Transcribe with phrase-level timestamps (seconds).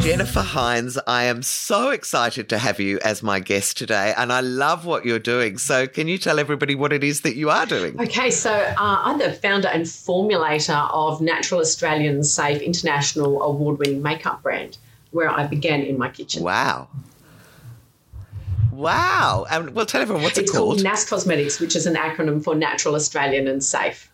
[0.00, 4.40] Jennifer Hines, I am so excited to have you as my guest today, and I
[4.40, 5.58] love what you're doing.
[5.58, 8.00] So, can you tell everybody what it is that you are doing?
[8.00, 14.00] Okay, so uh, I'm the founder and formulator of Natural Australian Safe International award winning
[14.00, 14.78] makeup brand,
[15.10, 16.42] where I began in my kitchen.
[16.42, 16.88] Wow.
[18.72, 19.44] Wow.
[19.50, 20.76] And well, tell everyone what's it's it called?
[20.76, 24.09] It's called NAS Cosmetics, which is an acronym for Natural Australian and Safe.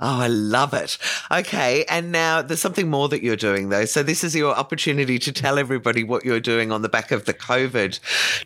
[0.00, 0.98] Oh, I love it.
[1.30, 1.84] Okay.
[1.88, 3.84] And now there's something more that you're doing, though.
[3.84, 7.24] So, this is your opportunity to tell everybody what you're doing on the back of
[7.24, 8.00] the COVID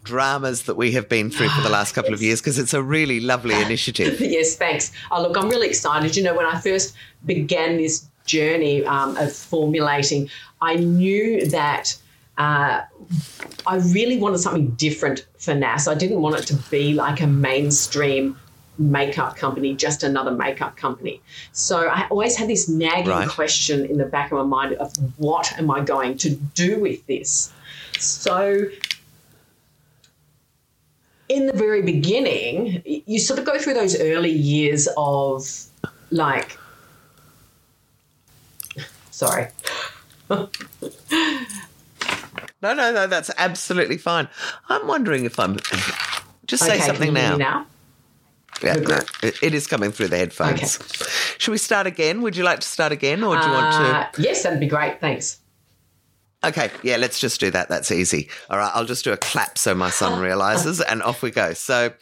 [0.04, 2.82] dramas that we have been through for the last couple of years, because it's a
[2.82, 4.20] really lovely initiative.
[4.20, 4.92] yes, thanks.
[5.10, 6.16] Oh, look, I'm really excited.
[6.16, 6.94] You know, when I first
[7.26, 11.96] began this journey um, of formulating, I knew that.
[12.36, 12.84] Uh,
[13.66, 15.88] I really wanted something different for NAS.
[15.88, 18.38] I didn't want it to be like a mainstream
[18.78, 21.20] makeup company, just another makeup company.
[21.52, 23.28] So I always had this nagging Right.
[23.28, 27.04] question in the back of my mind of what am I going to do with
[27.06, 27.52] this?
[27.98, 28.64] So
[31.28, 35.46] in the very beginning, you sort of go through those early years of
[36.10, 36.56] like,
[39.10, 39.48] sorry.
[42.60, 44.28] No, no, no, that's absolutely fine.
[44.68, 45.58] I'm wondering if I'm.
[46.44, 47.60] Just say Okay, something can you hear now.
[47.60, 47.66] now?
[48.62, 50.78] Yeah, no, it, it is coming through the headphones.
[51.38, 52.22] Should we start again?
[52.22, 53.80] Would you like to start again, or do you want to?
[53.80, 55.00] Uh, yes, that'd be great.
[55.00, 55.40] Thanks.
[56.44, 57.68] Okay, yeah, let's just do that.
[57.68, 58.28] That's easy.
[58.48, 61.52] All right, I'll just do a clap so my son realizes, and off we go.
[61.52, 61.92] So,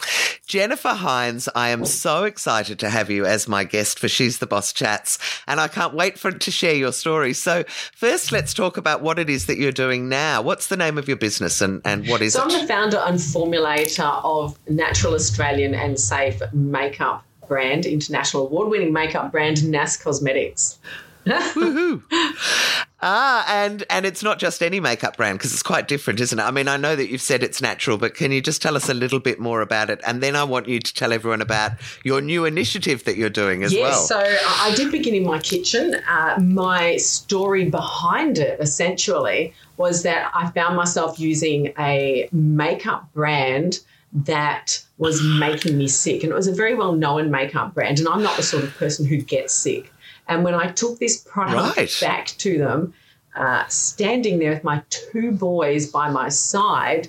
[0.46, 4.46] Jennifer Hines, I am so excited to have you as my guest for She's the
[4.46, 7.32] Boss Chats, and I can't wait for to share your story.
[7.32, 10.42] So, first, let's talk about what it is that you're doing now.
[10.42, 13.16] What's the name of your business, and and what is So I'm the founder and
[13.16, 20.78] formulator of Natural Australian and Safe makeup brand, international award-winning makeup brand NAS Cosmetics.
[21.26, 22.02] Woohoo!
[23.02, 26.42] Ah, and and it's not just any makeup brand because it's quite different, isn't it?
[26.42, 28.88] I mean, I know that you've said it's natural, but can you just tell us
[28.88, 30.00] a little bit more about it?
[30.06, 31.72] And then I want you to tell everyone about
[32.04, 34.06] your new initiative that you're doing as yes, well.
[34.06, 35.96] so I I did begin in my kitchen.
[36.08, 43.80] Uh, my story behind it essentially was that I found myself using a makeup brand
[44.12, 46.22] that was making me sick.
[46.22, 47.98] And it was a very well known makeup brand.
[47.98, 49.92] And I'm not the sort of person who gets sick.
[50.28, 51.96] And when I took this product Right.
[52.00, 52.94] back to them,
[53.36, 57.08] uh, standing there with my two boys by my side,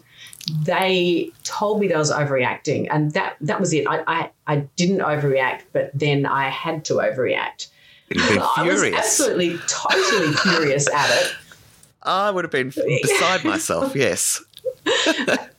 [0.63, 3.85] they told me that I was overreacting, and that that was it.
[3.87, 7.67] I I, I didn't overreact, but then I had to overreact.
[8.15, 11.35] I was absolutely, totally furious at it.
[12.03, 12.69] I would have been
[13.01, 14.41] beside myself, yes.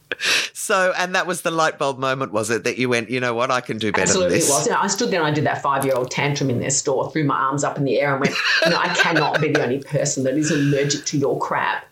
[0.52, 2.64] so, and that was the light bulb moment, was it?
[2.64, 4.68] That you went, you know what, I can do better Absolutely, than was.
[4.68, 7.64] I stood there and I did that five-year-old tantrum in their store, threw my arms
[7.64, 8.34] up in the air, and went,
[8.68, 11.84] "No, I cannot be the only person that is allergic to your crap."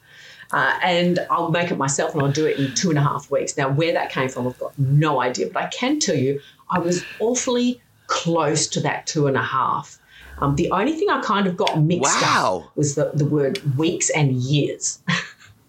[0.52, 3.30] Uh, and I'll make it myself, and I'll do it in two and a half
[3.30, 3.56] weeks.
[3.56, 6.40] Now, where that came from, I've got no idea, but I can tell you,
[6.70, 9.98] I was awfully close to that two and a half.
[10.38, 12.64] Um, the only thing I kind of got mixed Wow.
[12.66, 15.00] up was the, the word weeks and years.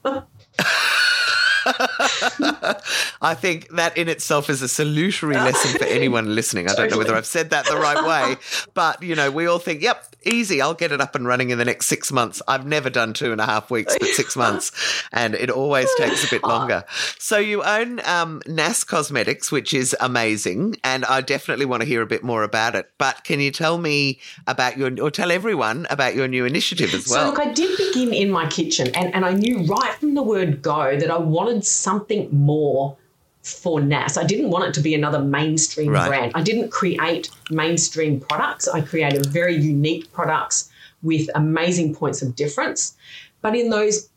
[3.21, 6.69] I think that in itself is a salutary lesson for anyone listening.
[6.69, 8.37] I don't know whether I've said that the right way,
[8.73, 11.57] but you know, we all think, yep, easy, I'll get it up and running in
[11.57, 12.41] the next six months.
[12.47, 14.71] I've never done two and a half weeks, but six months,
[15.11, 16.83] and it always takes a bit longer.
[17.17, 22.01] So you own um, NAS Cosmetics, which is amazing, and I definitely want to hear
[22.01, 22.91] a bit more about it.
[22.97, 27.07] But can you tell me about your, or tell everyone about your new initiative as
[27.07, 27.25] well?
[27.25, 30.23] So look, I did begin in my kitchen, and, and I knew right from the
[30.23, 31.86] word go that I wanted something
[32.31, 32.95] more
[33.43, 34.17] for NAS.
[34.17, 36.07] I didn't want it to be another mainstream Right.
[36.07, 36.31] brand.
[36.35, 38.67] I didn't create mainstream products.
[38.67, 40.69] I created very unique products
[41.01, 42.95] with amazing points of difference.
[43.41, 44.09] But in those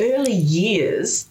[0.00, 1.28] early years,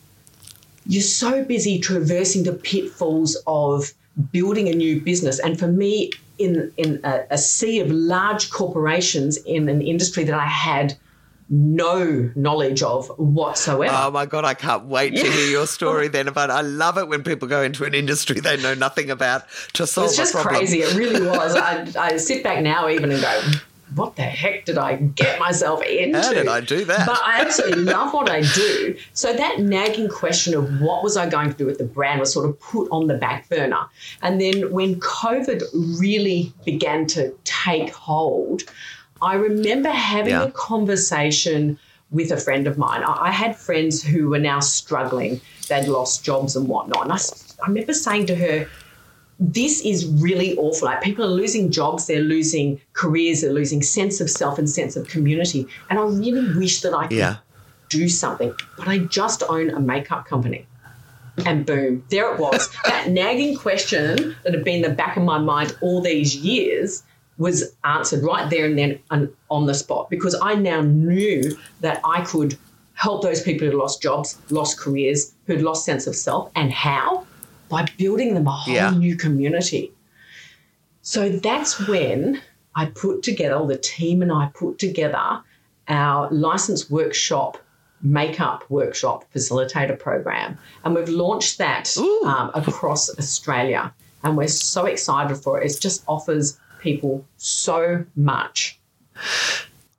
[0.88, 3.92] you're so busy traversing the pitfalls of
[4.32, 5.40] building a new business.
[5.40, 10.36] And for me, in, in a, a sea of large corporations in an industry that
[10.36, 10.98] I had
[11.51, 13.94] no knowledge of whatsoever.
[13.94, 17.09] Oh my god, I can't wait to hear your story then about I love it
[17.09, 19.44] when people go into an industry they know nothing about
[19.74, 20.80] to it solve was just crazy.
[20.80, 21.56] It really was.
[21.56, 23.42] I, I sit back now even and go,
[23.95, 26.21] what the heck did I get myself into?
[26.21, 27.06] How did I do that?
[27.06, 28.95] But I absolutely love what I do.
[29.12, 32.31] So that nagging question of what was I going to do with the brand was
[32.31, 33.89] sort of put on the back burner.
[34.21, 35.63] And then when COVID
[36.00, 38.63] really began to take hold,
[39.21, 40.44] I remember having Yeah.
[40.44, 41.77] a conversation
[42.09, 43.03] with a friend of mine.
[43.03, 45.39] I had friends who were now struggling.
[45.69, 47.03] They'd lost jobs and whatnot.
[47.03, 47.18] And I,
[47.63, 48.68] I remember saying to her,
[49.39, 50.85] this is really awful.
[50.85, 54.95] Like people are losing jobs, they're losing careers, they're losing sense of self and sense
[54.95, 55.68] of community.
[55.89, 57.38] And I really wish that I could yeah.
[57.89, 60.68] do something, but I just own a makeup company.
[61.45, 62.69] And boom, there it was.
[62.85, 67.03] that nagging question that had been in the back of my mind all these years
[67.42, 71.42] was answered right there and then and on the spot because I now knew
[71.82, 72.58] that I could
[72.94, 77.26] help those people who lost jobs, lost careers, who'd lost sense of self, and how?
[77.68, 78.92] By building them a whole Yeah.
[78.92, 79.92] new community.
[81.02, 82.42] So that's when
[82.76, 85.26] I put together, the team and I put together
[85.88, 87.58] our license workshop
[88.04, 90.58] makeup workshop facilitator program.
[90.84, 91.86] And we've launched that
[92.26, 93.94] um, across Australia.
[94.24, 95.72] And we're so excited for it.
[95.72, 98.78] It just offers people so much.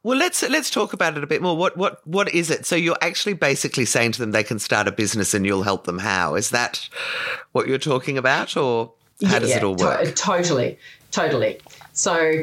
[0.02, 1.56] Well, let's let's talk about it a bit more.
[1.56, 2.66] What what what is it?
[2.66, 5.84] So you're actually basically saying to them they can start a business and you'll help
[5.84, 5.98] them.
[5.98, 6.88] How is that?
[7.52, 8.92] What you're talking about, or
[9.24, 10.14] how does Yeah, it all to- work?
[10.16, 10.76] totally,
[11.12, 11.60] totally.
[11.92, 12.42] So,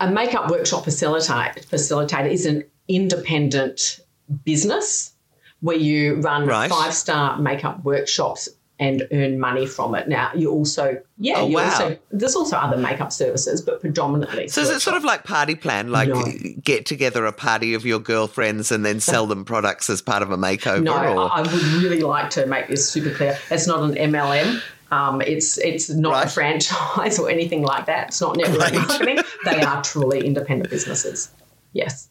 [0.00, 4.00] a makeup workshop facilitate, facilitator is an independent
[4.44, 5.12] business
[5.60, 6.68] where you run Right.
[6.70, 8.48] five star makeup workshops
[8.80, 10.08] and earn money from it.
[10.08, 11.70] Now, you also, yeah, Oh, you wow.
[11.70, 14.48] also, there's also other makeup services, but predominantly.
[14.48, 16.24] so is it sort of like party plan, like No.
[16.64, 20.30] get together a party of your girlfriends and then sell them products as part of
[20.32, 20.82] a makeover?
[20.82, 21.30] No, or?
[21.30, 23.38] I, I would really like to make this super clear.
[23.50, 24.60] It's not an MLM.
[24.90, 28.08] Um, it's it's not a franchise or anything like that.
[28.08, 28.74] It's not network Right.
[28.74, 29.18] marketing.
[29.44, 31.30] They are truly independent businesses.
[31.74, 32.08] Yes.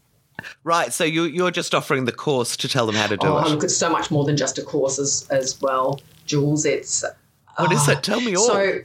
[0.63, 0.93] right.
[0.93, 3.49] So you you're just offering the course to tell them how to do Oh, it.
[3.49, 5.99] look, it's so much more than just a course as, as well,
[6.29, 6.65] Jules.
[6.65, 7.03] It's
[7.57, 8.03] What is oh, it?
[8.03, 8.47] Tell me all.
[8.47, 8.79] So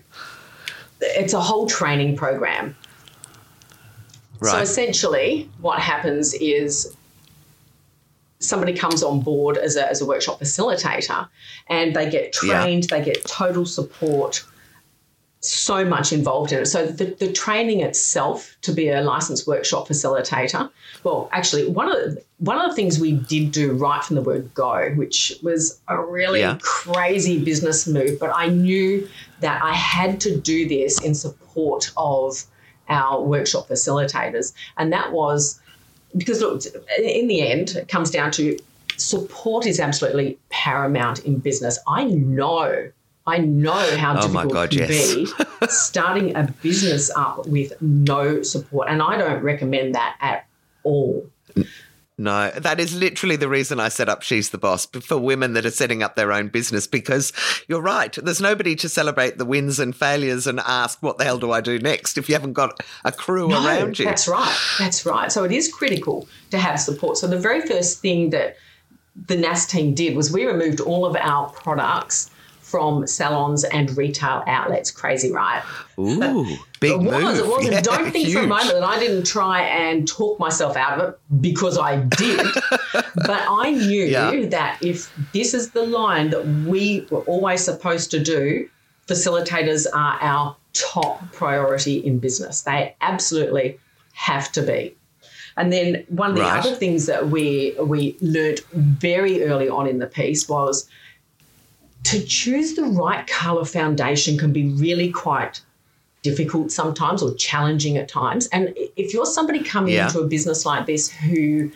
[1.00, 2.74] it's a whole training program.
[4.40, 4.50] Right.
[4.50, 6.94] So essentially, what happens is
[8.40, 11.28] somebody comes on board as a, as a workshop facilitator
[11.68, 12.62] and they get Yeah.
[12.62, 14.44] trained, they get total support,
[15.44, 16.66] so much involved in it.
[16.66, 20.70] So the, the training itself to be a licensed workshop facilitator,
[21.02, 24.22] well, actually, one of the, one of the things we did do right from the
[24.22, 26.58] word go, which was a really Yeah.
[26.62, 29.08] crazy business move, but I knew
[29.40, 32.44] that I had to do this in support of
[32.88, 35.60] our workshop facilitators, and that was
[36.16, 36.62] because look,
[36.98, 38.56] in the end, it comes down to
[38.96, 41.78] support is absolutely paramount in business.
[41.88, 42.90] I know,
[43.26, 45.14] I know how Oh difficult God, it can yes.
[45.14, 50.46] be starting a business up with no support, and I don't recommend that at
[50.82, 51.30] all.
[52.16, 55.66] No, that is literally the reason I set up She's the Boss for women that
[55.66, 57.32] are setting up their own business because
[57.66, 58.16] you're right.
[58.22, 61.60] There's nobody to celebrate the wins and failures and ask, what the hell do I
[61.60, 64.04] do next if you haven't got a crew No, around you?
[64.04, 64.56] That's right.
[64.78, 65.32] That's right.
[65.32, 67.18] So it is critical to have support.
[67.18, 68.58] So the very first thing that
[69.26, 72.30] the NAS team did was we removed all of our products
[72.74, 74.90] from salons and retail outlets.
[74.90, 75.62] Crazy, right?
[75.96, 76.44] Ooh,
[76.80, 77.12] big it move.
[77.22, 77.38] was.
[77.38, 77.68] It was.
[77.70, 81.10] Yeah, Don't think for a moment that I didn't try and talk myself out of
[81.10, 82.44] it because I did.
[82.92, 84.46] but I knew Yeah.
[84.46, 88.68] that if this is the line that we were always supposed to do,
[89.06, 92.62] facilitators are our top priority in business.
[92.62, 93.78] They absolutely
[94.14, 94.96] have to be.
[95.56, 96.58] And then one of the Right.
[96.58, 100.88] other things that we we learnt very early on in the piece was
[102.04, 105.60] to choose the right color foundation can be really quite
[106.22, 108.46] difficult sometimes or challenging at times.
[108.48, 110.06] And if you're somebody coming Yeah.
[110.06, 111.70] into a business like this who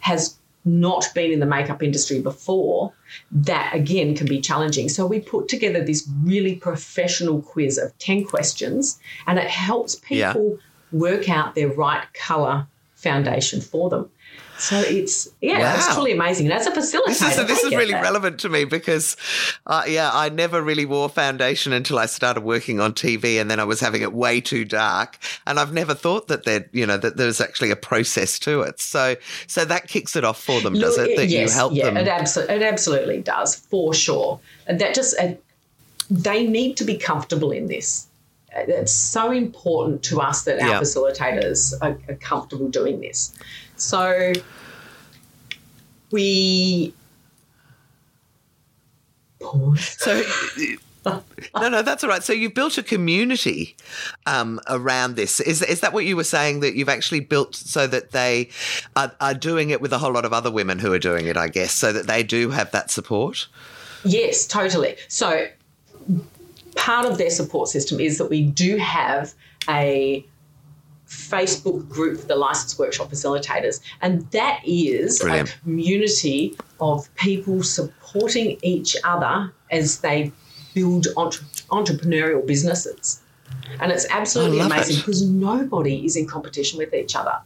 [0.00, 2.92] has not been in the makeup industry before,
[3.32, 4.88] that again can be challenging.
[4.88, 10.32] So we put together this really professional quiz of 10 questions and it helps Yeah.
[10.32, 10.58] people
[10.92, 14.08] work out their right color foundation for them.
[14.62, 16.46] So it's yeah, it's truly amazing.
[16.46, 18.02] That's a facilitator, This is this is really that.
[18.02, 19.16] relevant to me because,
[19.66, 23.58] uh, yeah, I never really wore foundation until I started working on TV, and then
[23.58, 26.96] I was having it way too dark, and I've never thought that there, you know,
[26.96, 28.78] that there's actually a process to it.
[28.80, 29.16] So,
[29.48, 31.16] so that kicks it off for them, does Look, it?
[31.16, 31.96] That yes, you help yeah, them.
[31.96, 34.38] It, abso- it absolutely does, for sure.
[34.68, 35.32] And that just, uh,
[36.08, 38.06] they need to be comfortable in this.
[38.56, 40.80] Uh, It's so important to us that our Yeah.
[40.80, 43.32] facilitators are, are comfortable doing this.
[43.82, 44.32] So
[46.10, 46.94] we
[49.40, 49.84] pause.
[49.98, 50.22] So,
[51.04, 52.22] no, no, that's all right.
[52.22, 53.76] So you've built a community
[54.26, 55.40] um, around this.
[55.40, 58.50] Is is that what you were saying that you've actually built so that they
[58.94, 61.36] are, are doing it with a whole lot of other women who are doing it?
[61.36, 63.48] I guess so that they do have that support.
[64.04, 64.96] Yes, totally.
[65.08, 65.48] So
[66.76, 69.34] part of their support system is that we do have
[69.68, 70.24] a
[71.12, 75.50] Facebook group for the licensed workshop facilitators, and that is Brilliant.
[75.50, 80.32] a community of people supporting each other as they
[80.74, 83.20] build entre- entrepreneurial businesses.
[83.80, 85.00] And it's absolutely amazing it.
[85.00, 87.38] because nobody is in competition with each other.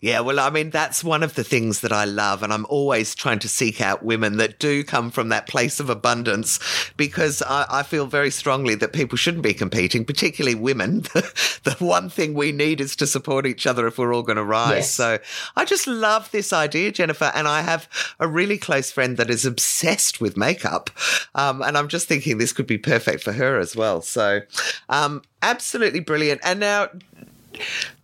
[0.00, 2.42] Yeah, well, I mean, that's one of the things that I love.
[2.42, 5.90] And I'm always trying to seek out women that do come from that place of
[5.90, 6.58] abundance
[6.96, 11.04] because I, I feel very strongly that people shouldn't be competing, particularly women.
[11.20, 11.32] The,
[11.64, 14.44] the one thing we need is to support each other if we're all going to
[14.44, 14.76] rise.
[14.76, 14.90] Yes.
[14.90, 15.18] So
[15.56, 17.32] I just love this idea, Jennifer.
[17.34, 17.88] And I have
[18.20, 20.90] a really close friend that is obsessed with makeup.
[21.34, 24.02] Um, and I'm just thinking this could be perfect for her as well.
[24.02, 24.40] So
[24.88, 26.40] um, absolutely brilliant.
[26.44, 26.88] And now,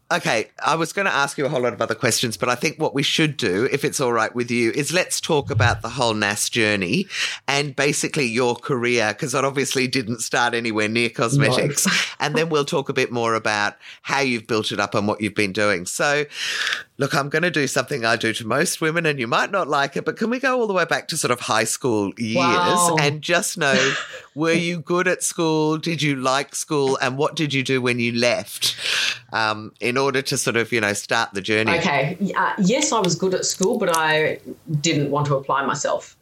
[0.08, 2.54] Okay, I was going to ask you a whole lot of other questions, but I
[2.54, 5.82] think what we should do, if it's all right with you, is let's talk about
[5.82, 7.06] the whole NAS journey
[7.48, 11.88] and basically your career, because it obviously didn't start anywhere near cosmetics.
[12.20, 15.20] and then we'll talk a bit more about how you've built it up and what
[15.20, 15.86] you've been doing.
[15.86, 16.24] So,
[16.98, 19.68] look, I'm going to do something I do to most women, and you might not
[19.68, 22.12] like it, but can we go all the way back to sort of high school
[22.18, 22.96] years Wow.
[22.98, 23.94] and just know
[24.34, 25.78] were you good at school?
[25.78, 26.98] Did you like school?
[27.02, 28.76] And what did you do when you left
[29.32, 31.72] um, in order to sort of, you know, start the journey?
[31.78, 32.16] Okay.
[32.36, 34.40] Uh, yes, I was good at school, but I
[34.80, 36.16] didn't want to apply myself.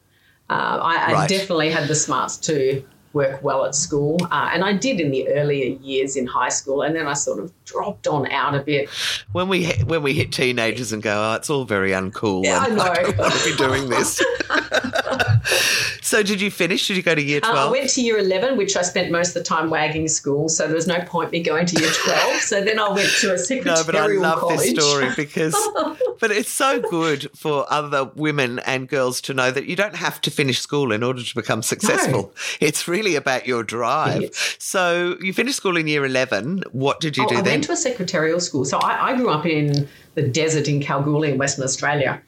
[0.51, 1.29] Uh, I, I Right.
[1.29, 5.29] definitely had the smarts to work well at school, uh, and I did in the
[5.29, 8.89] earlier years in high school, and then I sort of dropped on out a bit.
[9.33, 12.45] When we hit, when we hit teenagers and go, oh, it's all very uncool.
[12.45, 13.23] Yeah, and I I don't know.
[13.23, 14.21] want to be doing this.
[16.03, 16.87] so, did you finish?
[16.89, 19.29] Did you go to year Uh, I went to year 11, which I spent most
[19.29, 22.37] of the time wagging school, so there was no point me going to year 12.
[22.41, 23.87] so then I went to a secretarial college.
[23.87, 24.59] no, but I love college.
[24.61, 25.55] this story because,
[26.21, 30.21] but it's so good for other women and girls to know that you don't have
[30.23, 32.35] to finish school in order to become successful.
[32.61, 34.23] It's really about your drive.
[34.23, 34.57] Yes.
[34.59, 36.63] So, you finished school in year eleven.
[36.73, 37.53] What did you Oh, do I then?
[37.55, 38.65] went to a secretarial school.
[38.65, 42.23] So I, I grew up in the desert in Kalgoorlie in Western Australia.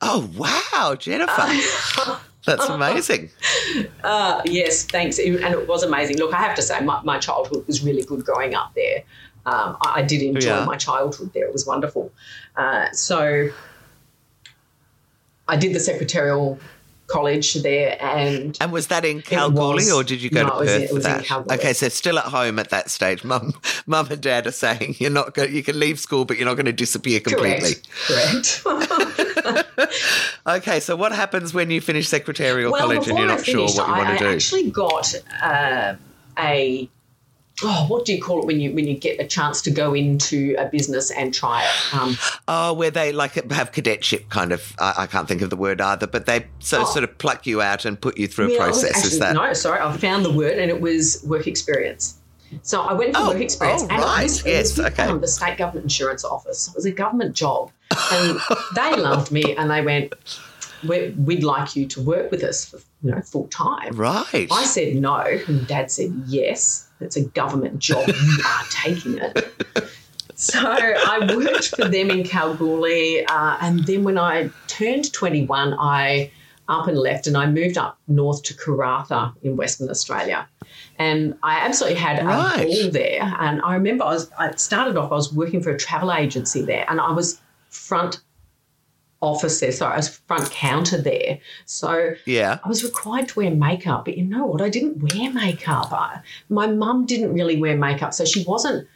[0.00, 3.30] oh, wow, Jennifer, that's amazing.
[4.04, 5.18] Uh, yes, thanks.
[5.18, 6.18] And it was amazing.
[6.18, 9.02] Look, I have to say, my, my childhood was really good growing up there.
[9.44, 10.64] Um, I, I did enjoy Yeah.
[10.64, 11.44] my childhood there.
[11.46, 12.12] It was wonderful.
[12.56, 13.48] Uh, so
[15.48, 16.58] I did the secretarial
[17.08, 20.54] college there and And was that in Kalgoorlie, was- or did you go no, to
[20.56, 21.58] it was Perth it was in that?
[21.58, 23.22] Okay, so still at home at that stage.
[23.24, 23.52] Mum,
[23.86, 26.54] mum and dad are saying you're not go- you can leave school, but you're not
[26.54, 27.74] going to disappear completely.
[28.06, 28.62] correct.
[28.64, 29.66] Correct.
[30.44, 33.68] Okay, so what happens when you finish secretarial well, college and you're I not sure
[33.68, 34.30] finished, what you I, want I to do?
[34.32, 35.94] actually got uh,
[36.36, 36.88] a
[37.64, 39.94] oh, what do you call it when you when you get a chance to go
[39.94, 41.94] into a business and try it?
[41.94, 42.16] Um,
[42.48, 44.74] oh, where they like have cadetship kind of.
[44.78, 46.84] I, I can't think of the word either, but they so Oh.
[46.84, 48.96] sort of pluck you out and put you through a Yeah, was process.
[48.96, 49.34] actually- is that?
[49.34, 52.16] No, sorry, I found the word and it was work experience.
[52.62, 55.16] So I went for Oh, work experience oh, and right, it was, it was okay.
[55.18, 56.68] the state government insurance office.
[56.68, 57.70] It was a government job.
[58.12, 58.38] And
[58.74, 60.12] they loved me and they went,
[60.86, 63.94] we we'd like you to work with us for you know full time.
[63.96, 64.48] Right.
[64.50, 66.88] I said no, and Dad said yes.
[67.02, 68.08] It's a government job.
[68.08, 68.14] You
[68.46, 69.52] are taking it.
[70.34, 76.32] So I worked for them in Kalgoorlie, uh, and then when I turned 21, I
[76.68, 80.48] up and left, and I moved up north to Karratha in Western Australia.
[80.98, 82.60] And I absolutely had Right.
[82.60, 83.36] a ball there.
[83.40, 86.62] And I remember I was I started off, I was working for a travel agency
[86.62, 88.20] there, and I was front
[89.22, 91.38] office there, so I was front counter there.
[91.64, 92.58] So yeah.
[92.62, 94.60] I was required to wear makeup, but you know what?
[94.60, 95.92] I didn't wear makeup.
[95.92, 98.86] I, my mum didn't really wear makeup, so she wasn't.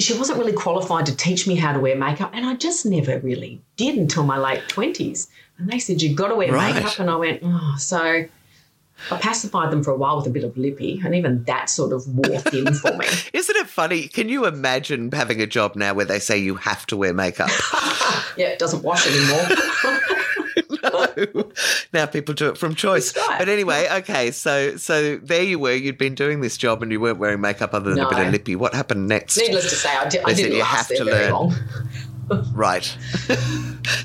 [0.00, 3.20] She wasn't really qualified to teach me how to wear makeup, and I just never
[3.20, 5.28] really did until my late twenties.
[5.58, 6.74] And they said you've got to wear Right.
[6.74, 8.24] makeup, and I went, oh, so.
[9.12, 11.92] I pacified them for a while with a bit of lippy, and even that sort
[11.92, 13.06] of wore thin for me.
[13.32, 14.08] Isn't it funny?
[14.08, 17.48] Can you imagine having a job now where they say you have to wear makeup?
[18.36, 19.46] Yeah, it doesn't wash anymore.
[20.82, 21.52] no.
[21.92, 23.16] Now people do it from choice.
[23.16, 23.38] Right.
[23.38, 25.72] But anyway, okay, so so there you were.
[25.74, 28.26] You'd been doing this job and you weren't wearing makeup other than a bit No.
[28.26, 28.56] of lippy.
[28.56, 29.36] What happened next?
[29.38, 31.32] Needless to say, I, di- I didn't you have to very learn.
[31.32, 31.54] long.
[32.52, 32.84] Right.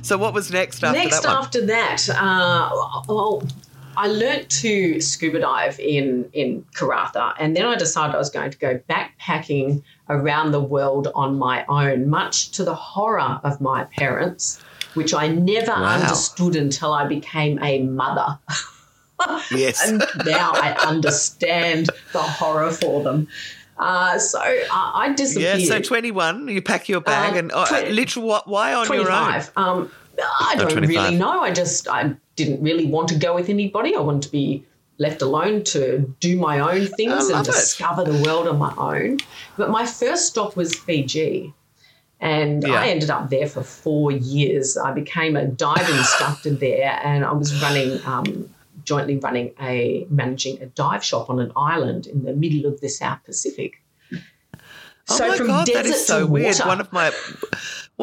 [0.01, 1.37] so what was next after Next, that one?
[1.43, 2.69] after that, uh,
[3.09, 3.43] well,
[3.97, 8.49] I learnt to scuba dive in in Karratha, and then I decided I was going
[8.51, 13.85] to go backpacking around the world on my own, much to the horror of my
[13.85, 14.59] parents,
[14.93, 15.99] which I never Wow.
[16.01, 18.37] understood until I became a mother.
[19.51, 19.87] Yes.
[19.87, 23.27] and now I understand the horror for them.
[23.77, 25.13] Uh, so I, I yeah.
[25.15, 25.61] disappeared.
[25.61, 28.39] So 21, you pack your bag Uh, and oh, twen- literally.
[28.45, 29.41] Why on your own?
[29.55, 30.87] Um, I Oh, don't 25.
[30.87, 31.39] really know.
[31.41, 33.95] I just I didn't really want to go with anybody.
[33.95, 34.65] I wanted to be
[34.99, 37.51] left alone to do my own things and it.
[37.51, 39.17] discover the world on my own.
[39.57, 41.53] But my first stop was Fiji.
[42.19, 42.75] And Yeah.
[42.81, 44.77] I ended up there for four years.
[44.77, 48.49] I became a dive instructor there, and I was running, um,
[48.85, 52.87] jointly running a managing a dive shop on an island in the middle of the
[52.89, 53.81] South Pacific.
[55.09, 56.55] Oh my god, that is so to weird.
[56.55, 57.11] water- One of my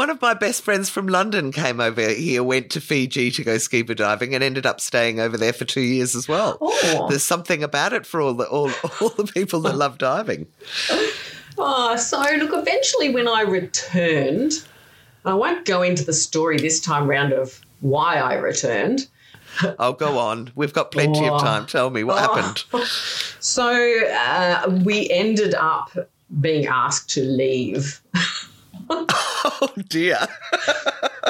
[0.01, 3.59] one of my best friends from London came over here, went to Fiji to go
[3.59, 6.57] scuba diving, and ended up staying over there for two years as well.
[6.59, 7.07] Oh.
[7.11, 8.71] There's something about it for all the all,
[9.03, 10.47] all the people that love diving.
[11.63, 14.53] Oh, so look, eventually when I returned,
[15.27, 19.07] I won't go into the story this time round of why I returned.
[19.79, 20.53] I'll go on.
[20.55, 21.35] We've got plenty Oh.
[21.35, 21.67] of time.
[21.67, 22.35] Tell me what Oh.
[22.35, 22.65] happened.
[23.41, 23.69] So
[24.09, 25.91] uh, we ended up
[26.41, 28.01] being asked to leave.
[29.63, 30.19] Oh dear,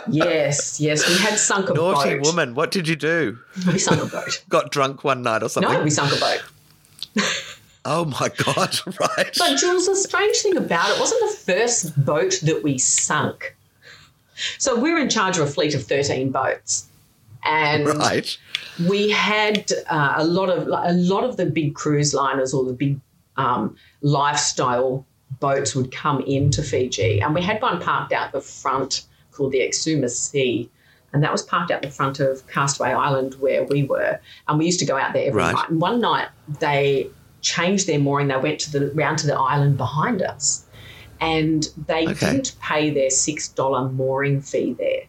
[0.09, 1.95] Yes, yes, we had sunk a boat.
[1.95, 2.27] naughty boat.
[2.27, 2.55] woman.
[2.55, 3.39] What did you do?
[3.67, 4.43] We sunk a boat.
[4.49, 5.73] Got drunk one night or something?
[5.73, 6.43] No, we sunk a boat.
[7.85, 8.79] Oh my god!
[9.01, 9.35] Right.
[9.39, 13.57] But Jules, the strange thing about it wasn't the first boat that we sunk.
[14.59, 16.89] So we were in charge of a fleet of 13 boats.
[17.45, 18.37] And right.
[18.89, 22.73] we had uh, a lot of a lot of the big cruise liners or the
[22.73, 23.01] big
[23.37, 25.07] um, lifestyle
[25.39, 29.61] boats would come into Fiji, and we had one parked out the front called the
[29.61, 30.69] Exuma Sea,
[31.13, 34.19] and that was parked out the front of Castaway Island where we were,
[34.49, 35.55] and we used to go out there every Right.
[35.55, 35.69] night.
[35.71, 37.09] And one night they
[37.43, 40.65] changed their mooring; they went to the round to the island behind us,
[41.21, 42.33] and they Okay.
[42.33, 45.03] didn't pay their six dollar mooring fee there.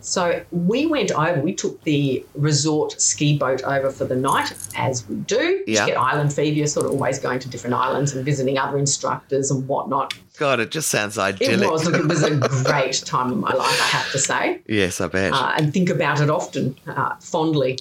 [0.00, 5.06] So we went over, we took the resort ski boat over for the night, as
[5.08, 5.62] we do.
[5.66, 5.86] Yeah.
[5.86, 9.50] get island fever, you're sort of always going to different islands and visiting other instructors
[9.50, 10.14] and whatnot.
[10.38, 11.60] God, it just sounds idyllic.
[11.62, 14.60] It was, look, it was a great time in my life, I have to say,
[14.66, 15.32] yes, I bet.
[15.32, 17.78] uh, and think about it often, uh, fondly,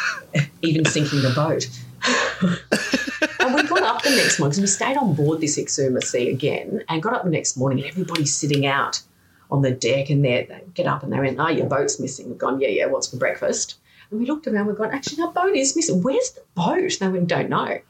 [0.62, 1.68] even sinking the boat.
[3.40, 6.30] and we got up the next morning because we stayed on board this Exuma Sea
[6.30, 9.02] again and got up the next morning and everybody's sitting out
[9.50, 12.28] on the deck and they get up and they went, oh, your boat's missing.
[12.28, 13.76] We've gone, yeah, yeah, what's for breakfast?
[14.10, 16.02] And we looked around, we've gone, actually, our boat is missing.
[16.02, 16.98] Where's the boat?
[16.98, 17.80] They went, don't know.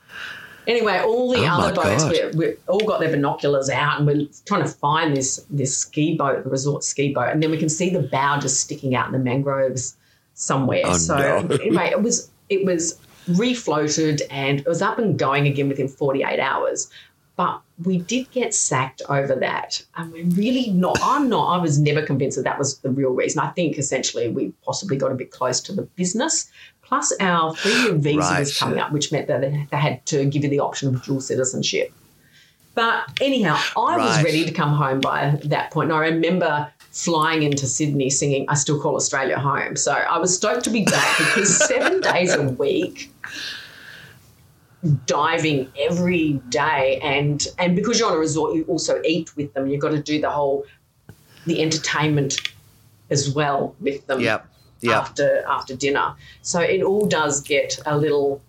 [0.68, 4.26] Anyway, all the Oh other boats, we we all got their binoculars out and we're
[4.44, 7.30] trying to find this this ski boat, the resort ski boat.
[7.30, 9.96] And then we can see the bow just sticking out in the mangroves
[10.34, 10.82] somewhere.
[10.84, 11.56] Oh, so no.
[11.56, 16.38] anyway, it was it was refloated and it was up and going again within 48
[16.38, 16.90] hours.
[17.36, 19.82] But we did get sacked over that.
[19.96, 23.10] And we're really not, I'm not, I was never convinced that that was the real
[23.10, 23.40] reason.
[23.40, 26.50] I think essentially we possibly got a bit close to the business.
[26.82, 30.24] Plus, our three year visa was coming up, which meant that they they had to
[30.24, 31.92] give you the option of dual citizenship.
[32.74, 35.90] But anyhow, I was ready to come home by that point.
[35.90, 39.76] And I remember flying into Sydney singing I Still Call Australia Home.
[39.76, 43.12] So I was stoked to be back because seven days a week
[45.06, 49.66] diving every day and and because you're on a resort you also eat with them
[49.66, 50.64] you've got to do the whole
[51.46, 52.52] the entertainment
[53.10, 54.46] as well with them yep.
[54.80, 54.94] Yep.
[54.94, 56.14] after after dinner.
[56.42, 58.40] So it all does get a little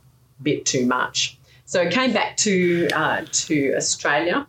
[0.41, 1.37] bit too much.
[1.65, 4.47] So I came back to uh, to Australia.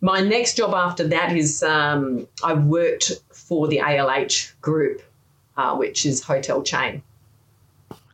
[0.00, 5.02] My next job after that is um, I worked for the ALH group,
[5.56, 7.02] uh, which is hotel chain,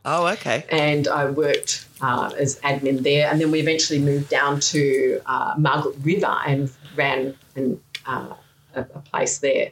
[0.05, 0.63] Oh, okay.
[0.69, 3.29] and I worked uh, as admin there.
[3.29, 8.33] And then we eventually moved down to uh, Margaret River and ran an, uh,
[8.75, 9.71] a, a place there.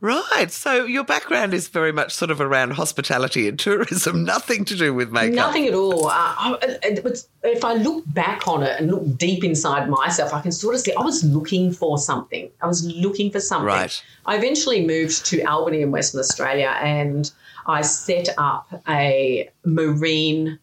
[0.00, 0.50] Right.
[0.50, 4.94] So your background is very much sort of around hospitality and tourism, nothing to do
[4.94, 5.34] with makeup.
[5.34, 6.06] Nothing at all.
[6.06, 6.78] Uh, I,
[7.42, 10.80] if I look back on it and look deep inside myself, I can sort of
[10.80, 12.50] see I was looking for something.
[12.62, 13.66] I was looking for something.
[13.66, 14.02] Right.
[14.26, 17.30] I eventually moved to Albany in Western Australia and
[17.68, 20.58] I set up a marine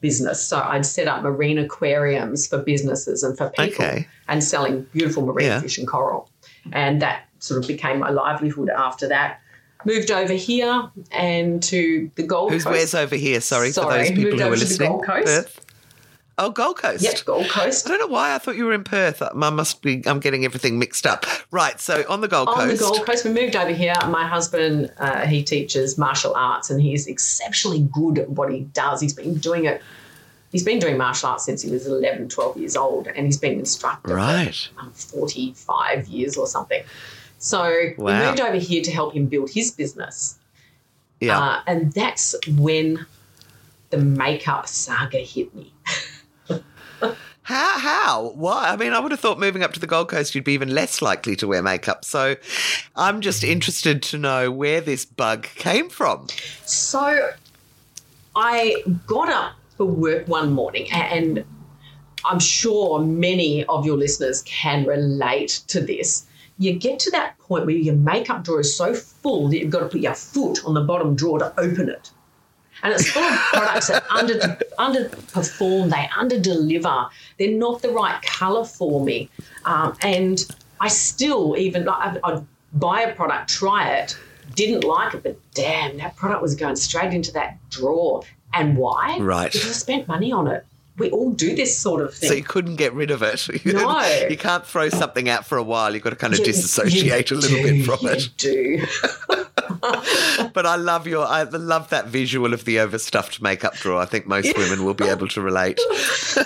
[0.00, 0.42] business.
[0.42, 4.06] So I'd set up marine aquariums for businesses and for people Okay.
[4.28, 5.60] and selling beautiful marine Yeah.
[5.60, 6.30] fish and coral.
[6.72, 9.40] And that sort of became my livelihood after that.
[9.86, 12.74] Moved over here and to the Gold Who's Coast.
[12.76, 13.40] where's over here?
[13.40, 14.90] Sorry, Sorry, for those people moved who are over to the listening.
[14.90, 15.26] Gold Coast.
[15.26, 15.60] Perth.
[16.42, 17.02] Oh, Gold Coast.
[17.02, 17.86] Yep, Gold Coast.
[17.86, 19.20] I don't know why I thought you were in Perth.
[19.22, 20.02] I must be.
[20.06, 21.26] I'm getting everything mixed up.
[21.50, 21.78] Right.
[21.78, 22.62] So on the Gold On Coast.
[22.62, 23.92] On the Gold Coast, we moved over here.
[24.08, 29.02] My husband, uh, he teaches martial arts and he's exceptionally good at what he does.
[29.02, 29.82] He's been doing it,
[30.50, 33.58] he's been doing martial arts since he was 11, 12 years old and he's been
[33.58, 34.54] instructor Right.
[34.76, 36.82] for um, 45 years or something.
[37.36, 40.38] So we moved over here to help him build his business.
[41.20, 41.38] Yeah.
[41.38, 43.04] Uh, and that's when
[43.90, 45.72] the makeup saga hit me.
[47.42, 47.78] How?
[47.78, 48.32] How?
[48.34, 48.70] Why?
[48.70, 50.74] I mean, I would have thought moving up to the Gold Coast, you'd be even
[50.74, 52.04] less likely to wear makeup.
[52.04, 52.36] So,
[52.94, 56.28] I'm just interested to know where this bug came from.
[56.64, 57.30] So,
[58.36, 61.44] I got up for work one morning, and
[62.24, 66.26] I'm sure many of your listeners can relate to this.
[66.58, 69.80] You get to that point where your makeup drawer is so full that you've got
[69.80, 72.10] to put your foot on the bottom drawer to open it
[72.82, 74.34] and it's full of products that under
[74.78, 79.28] underperform, they underdeliver, they're not the right color for me,
[79.64, 80.46] um, and
[80.80, 84.16] I still even I'd, I'd buy a product, try it,
[84.54, 88.22] didn't like it, but damn, that product was going straight into that drawer.
[88.52, 89.18] And why?
[89.20, 89.52] Right.
[89.52, 90.66] Because I spent money on it.
[90.98, 92.28] We all do this sort of thing.
[92.28, 93.48] So you couldn't get rid of it.
[93.64, 94.26] No.
[94.28, 95.94] you can't throw something out for a while.
[95.94, 98.28] You've got to kind of you, disassociate you a little do, bit from you it.
[98.36, 98.86] Do.
[100.52, 104.00] but I love your, I love that visual of the overstuffed makeup drawer.
[104.00, 105.78] I think most women will be able to relate.
[106.30, 106.44] so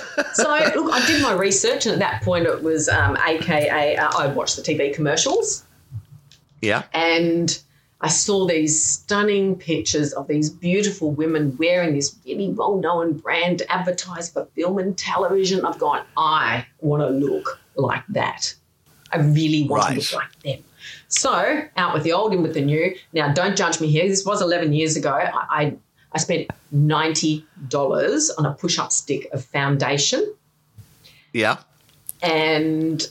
[0.77, 4.27] look, I did my research, and at that point, it was um, AKA uh, I
[4.29, 5.65] watched the TV commercials.
[6.61, 7.59] Yeah, and
[8.01, 14.35] I saw these stunning pictures of these beautiful women wearing this really well-known brand advertised
[14.35, 15.65] for film and television.
[15.65, 18.55] I've gone, I want to look like that.
[19.11, 20.01] I really want right.
[20.01, 20.65] to look like them.
[21.09, 22.95] So out with the old, in with the new.
[23.13, 24.09] Now, don't judge me here.
[24.09, 25.11] This was 11 years ago.
[25.11, 25.77] I, I,
[26.13, 30.35] I spent $90 on a push up stick of foundation.
[31.33, 31.59] Yeah.
[32.23, 33.07] And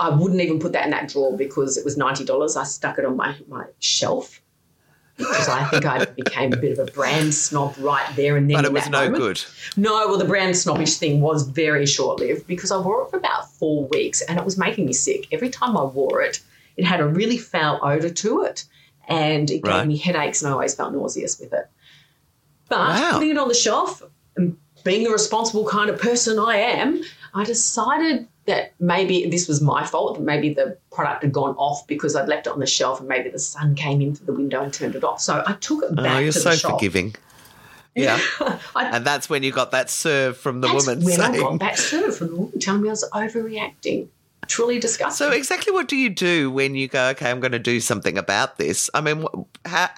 [0.00, 2.56] I wouldn't even put that in that drawer because it was $90.
[2.56, 4.40] I stuck it on my, my shelf
[5.18, 8.58] because I think I became a bit of a brand snob right there and then.
[8.58, 9.16] But it was no moment.
[9.16, 9.44] good.
[9.76, 13.16] No, well, the brand snobbish thing was very short lived because I wore it for
[13.16, 15.26] about four weeks and it was making me sick.
[15.32, 16.40] Every time I wore it,
[16.78, 18.64] it had a really foul odor to it
[19.08, 19.80] and it Right.
[19.80, 21.68] gave me headaches and I always felt nauseous with it.
[22.68, 23.12] But Wow.
[23.14, 24.02] putting it on the shelf
[24.36, 27.02] and being the responsible kind of person I am,
[27.34, 30.16] I decided that maybe this was my fault.
[30.16, 33.08] that Maybe the product had gone off because I'd left it on the shelf and
[33.08, 35.20] maybe the sun came in through the window and turned it off.
[35.20, 36.72] So I took it oh, back Oh, you're to so the shop.
[36.72, 37.14] forgiving.
[37.96, 38.20] Yeah.
[38.76, 41.58] I, and that's when you got that serve from the that's woman when I got
[41.58, 44.06] that serve from the woman telling me I was overreacting.
[44.46, 45.26] Truly disgusting.
[45.26, 48.16] So exactly what do you do when you go, okay, I'm going to do something
[48.16, 48.88] about this?
[48.94, 49.26] I mean,
[49.66, 49.90] how,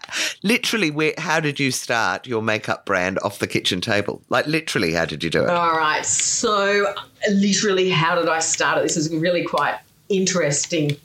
[0.43, 4.23] literally, where, how did you start your makeup brand off the kitchen table?
[4.29, 5.51] Like literally, how did you do it?
[5.51, 6.05] All right.
[6.05, 6.95] So,
[7.31, 8.83] literally, how did I start it?
[8.83, 10.97] This is really quite interesting.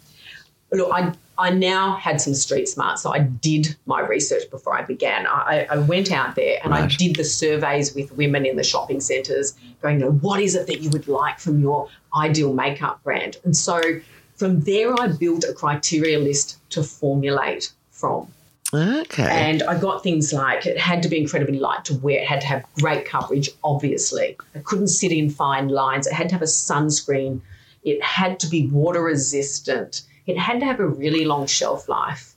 [0.75, 4.83] Look, I, I now had some street smart, so I did my research before I
[4.83, 5.25] began.
[5.27, 8.99] I, I went out there and I did the surveys with women in the shopping
[8.99, 13.03] centres, going, you know, what is it that you would like from your ideal makeup
[13.03, 13.38] brand?
[13.43, 13.81] And so
[14.35, 18.27] from there, I built a criteria list to formulate from.
[18.73, 19.29] Okay.
[19.29, 22.19] And I got things like it had to be incredibly light to wear.
[22.21, 24.38] It had to have great coverage, obviously.
[24.53, 26.07] It couldn't sit in fine lines.
[26.07, 27.41] It had to have a sunscreen.
[27.83, 30.01] It had to be water resistant.
[30.27, 32.33] It had to have a really long shelf life.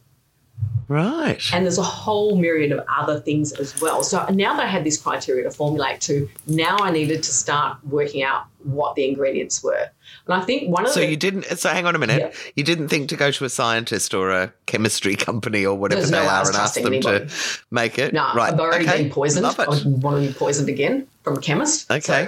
[0.89, 1.41] right.
[1.53, 4.03] And there's a whole myriad of other things as well.
[4.03, 7.79] So now that I had this criteria to formulate to, now I needed to start
[7.85, 9.91] working out what the ingredients were.
[10.27, 11.45] And I think one of so the you didn't.
[11.59, 12.21] So hang on a minute.
[12.21, 12.51] Yeah.
[12.57, 16.11] You didn't think to go to a scientist or a chemistry company or whatever There's
[16.11, 17.27] they no are and ask them anybody.
[17.27, 17.35] to
[17.71, 18.13] make it.
[18.13, 18.53] No, right.
[18.53, 19.03] I've already okay.
[19.05, 19.45] been poisoned.
[19.45, 19.69] Love I it.
[19.71, 21.91] wouldn't want to be poisoned again from a chemist.
[21.91, 22.27] Okay.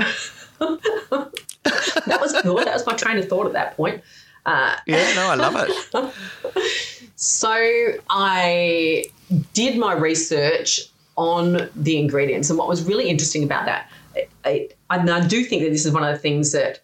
[0.59, 0.79] So-
[1.65, 2.67] that was good.
[2.67, 4.03] That was my train of thought at that point.
[4.47, 5.13] Uh, Yeah.
[5.15, 6.63] No, I love it.
[7.17, 9.05] so I
[9.53, 10.81] did my research
[11.17, 15.45] on the ingredients, and what was really interesting about that, I, I, and I do
[15.45, 16.81] think that this is one of the things that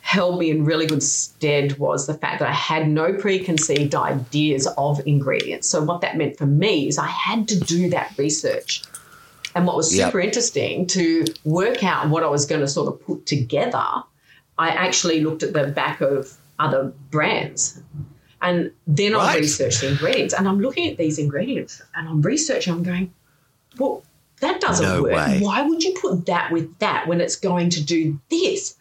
[0.00, 4.66] held me in really good stead was the fact that I had no preconceived ideas
[4.76, 5.68] of ingredients.
[5.68, 8.82] So what that meant for me is I had to do that research.
[9.54, 10.08] And what was Yep.
[10.08, 13.84] super interesting to work out what I was going to sort of put together,
[14.58, 16.32] I actually looked at the back of
[16.62, 17.80] other brands.
[18.40, 19.40] And then I Right.
[19.40, 20.34] researched the ingredients.
[20.34, 23.12] And I'm looking at these ingredients and I'm researching, I'm going,
[23.78, 24.02] well,
[24.40, 25.12] that doesn't No work.
[25.12, 25.38] way.
[25.40, 28.74] Why would you put that with that when it's going to do this?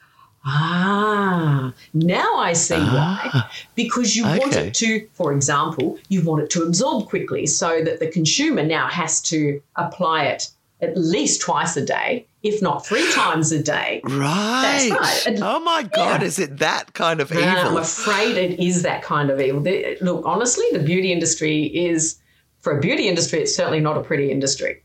[0.43, 3.29] Ah, now I see why.
[3.33, 7.83] Ah, Because you want it to, for example, you want it to absorb quickly so
[7.83, 10.49] that the consumer now has to apply it
[10.81, 14.01] at least twice a day, if not three times a day.
[14.03, 14.89] Right.
[14.91, 15.23] right.
[15.27, 16.27] And- Oh my God, yeah.
[16.27, 17.43] is it that kind of evil?
[17.43, 19.61] And I'm afraid it is that kind of evil.
[20.01, 22.19] Look, honestly, the beauty industry is,
[22.61, 24.81] for a beauty industry, it's certainly not a pretty industry.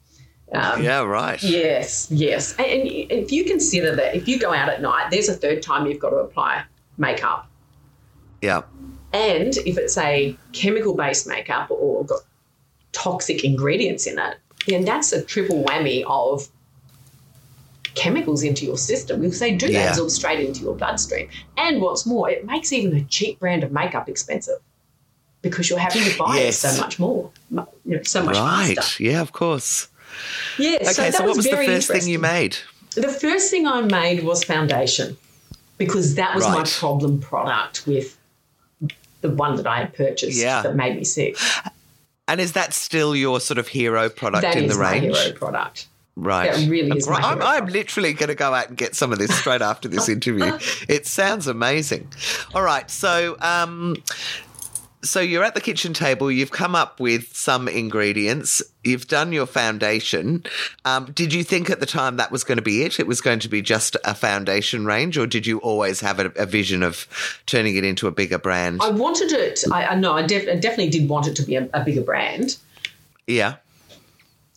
[0.52, 1.42] Um, yeah, right.
[1.42, 2.54] Yes, yes.
[2.58, 5.62] And, and if you consider that if you go out at night, there's a third
[5.62, 6.62] time you've got to apply
[6.98, 7.50] makeup.
[8.42, 8.62] Yeah.
[9.12, 12.20] And if it's a chemical based makeup or got
[12.92, 16.48] toxic ingredients in it, then that's a triple whammy of
[17.96, 19.66] chemicals into your system because they do.
[19.66, 19.90] They Yeah.
[19.90, 21.28] absorb straight into your bloodstream.
[21.56, 24.58] And what's more, it makes even a cheap brand of makeup expensive
[25.42, 26.62] because you're having to buy Yes.
[26.62, 28.76] it so much more, you know, so much Right.
[28.76, 29.02] faster.
[29.02, 29.88] Yeah, of course.
[30.58, 30.76] Yeah.
[30.76, 32.58] Okay, so, that what was the very first thing you made?
[32.94, 35.16] The first thing I made was foundation
[35.78, 38.16] because that was my problem product with
[39.22, 40.62] the one that I had purchased Yeah.
[40.62, 41.36] that made me sick.
[42.28, 45.16] And is that still your sort of hero product That in is the my range?
[45.16, 45.86] hero product.
[46.16, 46.50] Right.
[46.50, 49.18] That really is my I'm, I'm literally going to go out and get some of
[49.18, 50.58] this straight after this interview.
[50.88, 52.08] It sounds amazing.
[52.54, 52.90] All right.
[52.90, 53.96] So, um,
[55.02, 56.32] so you're at the kitchen table.
[56.32, 58.62] You've come up with some ingredients.
[58.82, 60.44] You've done your foundation.
[60.86, 62.98] Um, did you think at the time that was going to be it?
[62.98, 66.32] It was going to be just a foundation range, or did you always have a,
[66.36, 67.06] a vision of
[67.44, 68.80] turning it into a bigger brand?
[68.82, 69.62] I wanted it.
[69.70, 70.14] I, I know.
[70.14, 72.56] I, def, I definitely did want it to be a, a bigger brand.
[73.26, 73.56] yeah.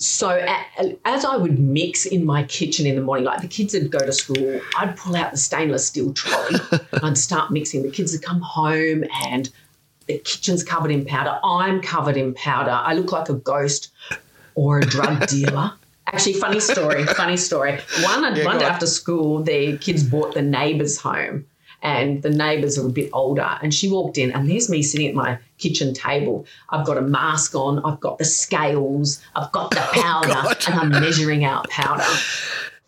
[0.02, 3.74] So a, as I would mix in my kitchen in the morning, like the kids
[3.74, 6.56] would go to school, I'd pull out the stainless steel trolley.
[7.04, 7.84] I'd start mixing.
[7.84, 9.50] The kids would come home and
[10.08, 11.38] the kitchen's covered in powder.
[11.44, 12.72] I'm covered in powder.
[12.72, 13.92] I look like a ghost
[14.56, 15.74] or a drug dealer.
[16.08, 17.06] Actually, funny story.
[17.06, 17.74] Funny story.
[18.02, 18.72] One, Yeah, one day on.
[18.72, 21.46] after school, the kids brought the neighbours home,
[21.82, 23.58] and the neighbours are a bit older.
[23.62, 26.46] And she walked in, and there's me sitting at my kitchen table.
[26.70, 27.84] I've got a mask on.
[27.86, 29.22] I've got the scales.
[29.36, 32.04] I've got the oh, powder, Oh, and I'm measuring out powder.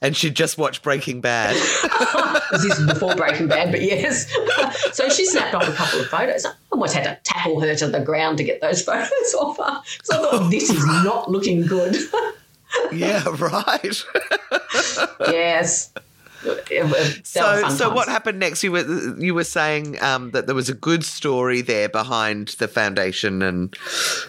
[0.04, 1.56] And she'd just watched Breaking Bad.
[2.52, 4.30] This is before Breaking Bad, but yes.
[4.92, 6.46] so she snapped off a couple of photos.
[6.46, 9.82] I almost had to tackle her to the ground to get those photos off her
[9.98, 11.96] because I thought oh, this is not looking good.
[12.92, 13.24] yeah.
[13.40, 14.04] Right.
[15.22, 15.94] yes.
[17.24, 18.64] So, so what happened next?
[18.64, 22.68] You were you were saying um, that there was a good story there behind the
[22.68, 23.76] foundation and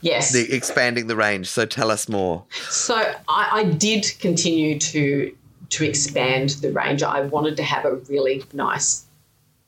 [0.03, 0.33] Yes.
[0.33, 1.49] the expanding the range.
[1.49, 2.45] So tell us more.
[2.69, 2.97] So
[3.29, 5.35] I, I did continue to
[5.71, 7.03] to expand the range.
[7.03, 9.07] I wanted to have a really nice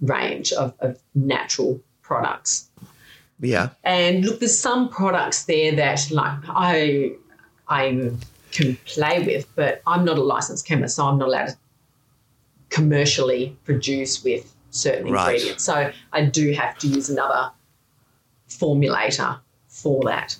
[0.00, 2.68] range of, of natural products.
[3.40, 7.12] Yeah, And look, there's some products there that like I
[7.68, 8.10] I
[8.52, 11.56] can play with, but I'm not a licensed chemist, so I'm not allowed to
[12.74, 15.28] commercially produce with certain Right.
[15.30, 15.62] ingredients.
[15.62, 17.52] So I do have to use another
[18.48, 20.36] formulator for that.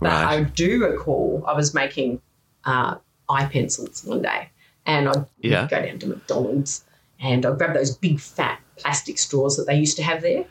[0.00, 0.38] But Right.
[0.38, 2.20] I do recall I was making
[2.64, 2.96] uh,
[3.28, 4.48] eye pencils one day,
[4.86, 5.66] and I'd Yeah.
[5.68, 6.84] go down to McDonald's
[7.20, 10.44] and I'd grab those big fat plastic straws that they used to have there.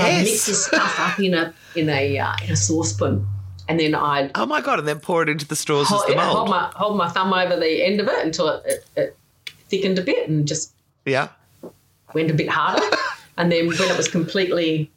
[0.00, 3.26] I'd mix the stuff up in a in a uh, in a saucepan,
[3.68, 4.78] and then I'd Oh my god!
[4.78, 7.08] And then pour it into the straws as hold, the yeah, hold my hold my
[7.08, 9.17] thumb over the end of it until it, it, it
[9.68, 10.72] thickened a bit and just
[11.04, 11.28] Yeah.
[12.14, 12.84] went a bit harder.
[13.36, 14.90] and then when it was completely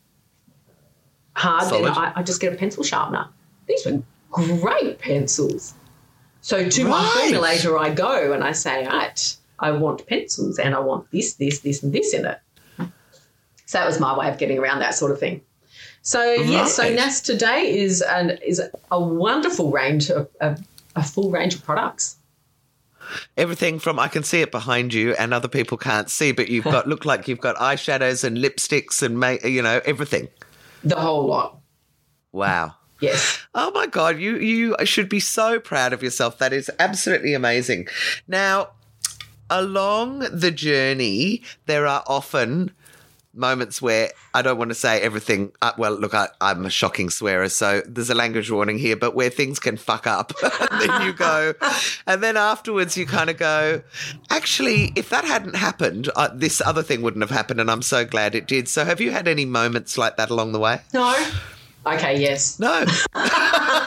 [1.36, 3.28] hard, then I, I just get a pencil sharpener.
[3.68, 5.74] These were great pencils.
[6.42, 7.34] So to my Right.
[7.34, 11.60] formulator, I go and I say, right, I want pencils and I want this, this,
[11.60, 12.40] this, and this in it.
[13.66, 15.42] So that was my way of getting around that sort of thing.
[16.02, 16.96] So yes, so Right.
[16.96, 18.60] NAS today is an is
[18.92, 20.60] a wonderful range of, of
[20.96, 22.18] a full range of products.
[23.38, 26.66] Everything from I can see it behind you, and other people can't see, but you've
[26.66, 30.28] got look like you've got eyeshadows and lipsticks and ma- you know everything.
[30.84, 31.60] The whole lot.
[32.32, 32.76] Wow.
[33.00, 33.40] Yes.
[33.56, 36.38] Oh my god, you you should be so proud of yourself.
[36.38, 37.88] That is absolutely amazing.
[38.28, 38.70] Now,
[39.50, 42.72] along the journey, there are often
[43.34, 45.52] moments where I don't want to say everything.
[45.62, 48.96] Uh, well, look, I, I'm a shocking swearer, so there's a language warning here.
[48.96, 51.54] But where things can fuck up, and then you go,
[52.08, 53.82] and then afterwards you kind of go,
[54.30, 58.06] actually, if that hadn't happened, uh, this other thing wouldn't have happened, and I'm so
[58.06, 58.68] glad it did.
[58.68, 60.82] So, have you had any moments like that along the way?
[60.94, 61.16] No.
[61.86, 62.20] Okay.
[62.20, 62.60] Yes.
[62.60, 62.86] No.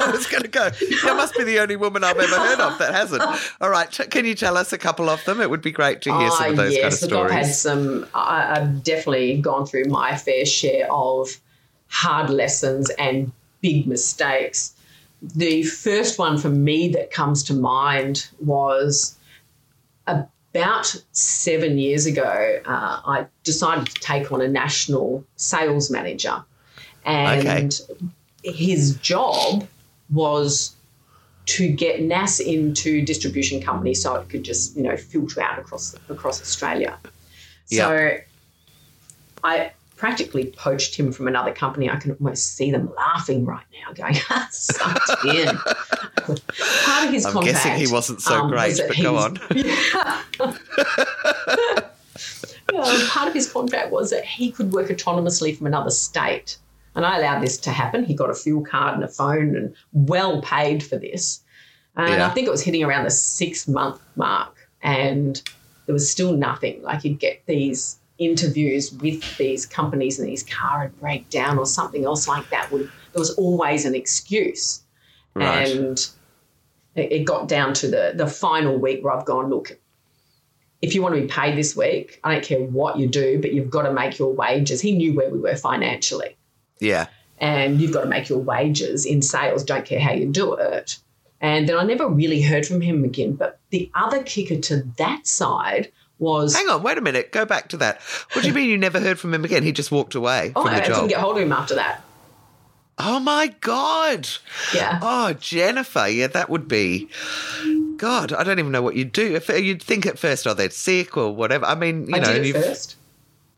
[0.06, 0.70] I was going to go.
[0.80, 3.22] You must be the only woman I've ever heard of that hasn't.
[3.60, 3.90] All right.
[4.10, 5.40] Can you tell us a couple of them?
[5.40, 7.36] It would be great to hear some Ah, of those yes, kind of look, I've
[7.44, 7.58] had stories.
[7.60, 8.06] some.
[8.14, 11.28] I, I've definitely gone through my fair share of
[11.88, 14.74] hard lessons and big mistakes.
[15.22, 19.16] The first one for me that comes to mind was
[20.06, 22.60] about seven years ago.
[22.64, 26.44] Uh, I decided to take on a national sales manager,
[27.04, 27.80] and
[28.42, 29.66] his job
[30.10, 30.74] was
[31.46, 35.94] to get NAS into distribution companies so it could just, you know, filter out across
[36.08, 36.98] across Australia.
[37.66, 38.16] So
[39.42, 41.88] I practically poached him from another company.
[41.88, 44.14] I can almost see them laughing right now, going,
[44.50, 45.56] sucked in.
[45.56, 47.64] Part of his I'm contract.
[47.64, 49.38] guessing he wasn't so um, great, was but go on.
[52.76, 56.56] Uh, part of his contract was that he could work autonomously from another state.
[56.94, 58.04] And I allowed this to happen.
[58.04, 61.40] He got a fuel card and a phone and well paid for this.
[61.96, 62.26] And Yeah.
[62.28, 64.56] I think it was hitting around the six month mark.
[64.82, 65.40] and
[65.86, 66.82] there was still nothing.
[66.82, 71.66] Like you'd get these interviews with these companies and these car would break down or
[71.66, 72.70] something else like that.
[72.70, 74.82] Would there was always an excuse,
[75.34, 75.68] Right.
[75.68, 75.98] and
[76.94, 79.78] it, it got down to the the final week where I've gone look.
[80.82, 83.52] If you want to be paid this week, I don't care what you do, but
[83.52, 84.80] you've got to make your wages.
[84.82, 86.36] He knew where we were financially
[86.84, 87.06] Yeah.
[87.38, 90.98] and you've got to make your wages in sales, don't care how you do it.
[91.40, 93.34] And then I never really heard from him again.
[93.34, 97.32] But the other kicker to that side was Hang on, wait a minute.
[97.32, 98.00] Go back to that.
[98.32, 99.62] What do you mean you never heard from him again?
[99.62, 102.02] He just walked away oh, I couldn't get hold of him after that.
[102.98, 104.28] oh my god.
[104.72, 105.00] Yeah.
[105.02, 106.06] Oh, Jennifer.
[106.08, 107.08] Yeah, that would be.
[107.96, 109.34] God, I don't even know what you'd do.
[109.34, 111.66] If you'd think at first, oh, they're sick or whatever.
[111.66, 112.96] I mean, you I know, did and it you've first.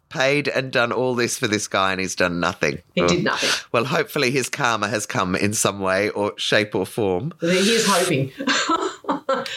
[0.08, 2.78] Paid and done all this for this guy, and he's done nothing.
[2.94, 3.08] He Oh.
[3.08, 3.50] did nothing.
[3.72, 7.32] Well, hopefully his karma has come in some way or shape or form.
[7.40, 8.32] He is hoping.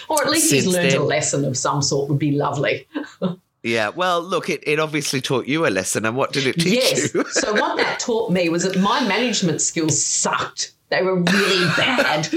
[0.09, 2.87] or at least he's Since learned a lesson of some sort would be lovely.
[3.61, 6.75] Yeah, well, look, it, it obviously taught you a lesson, and what did it teach
[6.75, 6.79] you?
[6.79, 7.13] Yes.
[7.13, 7.25] you?
[7.31, 10.71] so what that taught me was that my management skills sucked.
[10.87, 12.29] They were really bad.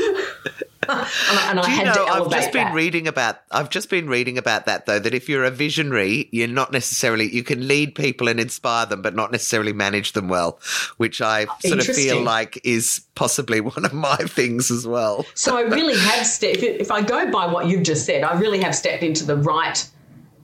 [0.99, 2.75] And I, and I Do you had know, I've just been that.
[2.75, 3.41] reading about.
[3.51, 4.99] I've just been reading about that though.
[4.99, 9.03] That if you're a visionary, you're not necessarily you can lead people and inspire them,
[9.03, 10.59] but not necessarily manage them well.
[10.97, 15.27] Which I sort of feel like is possibly one of my things as well.
[15.35, 16.59] So I really have stepped.
[16.59, 19.37] If, if I go by what you've just said, I really have stepped into the
[19.37, 19.87] right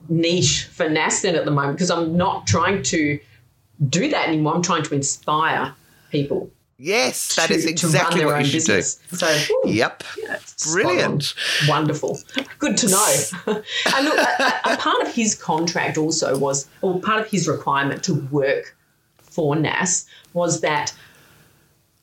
[0.09, 3.19] niche for NASDAQ at the moment because I'm not trying to
[3.89, 4.55] do that anymore.
[4.55, 5.73] I'm trying to inspire
[6.11, 6.49] people.
[6.81, 8.99] Yes, that to, is exactly what you should business.
[9.11, 9.27] So
[9.65, 10.03] ooh, Yep.
[10.17, 10.39] yeah,
[10.71, 11.33] Brilliant.
[11.63, 11.67] on.
[11.67, 12.17] wonderful,
[12.57, 13.15] good to know.
[13.47, 17.49] and look, a, a- a part of his contract also was, or part of his
[17.49, 18.77] requirement to work
[19.21, 20.93] for NAS was that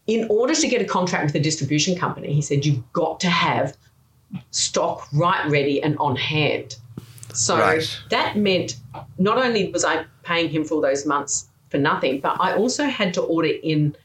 [0.06, 3.28] in order to get a contract with a distribution company, he said you've got to
[3.30, 3.74] have
[4.50, 6.76] stock right ready and on hand.
[7.32, 7.98] So Right.
[8.10, 8.76] that meant
[9.18, 12.84] not only was I paying him for all those months for nothing, but I also
[12.84, 13.96] had to order in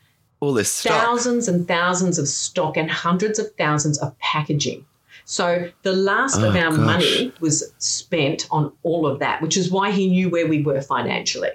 [0.42, 1.00] All this stuff.
[1.00, 4.86] thousands and thousands of stock and hundreds of thousands of packaging.
[5.24, 6.78] So the last of Oh, our gosh.
[6.80, 10.82] money was spent on all of that, which is why he knew where we were
[10.82, 11.52] financially.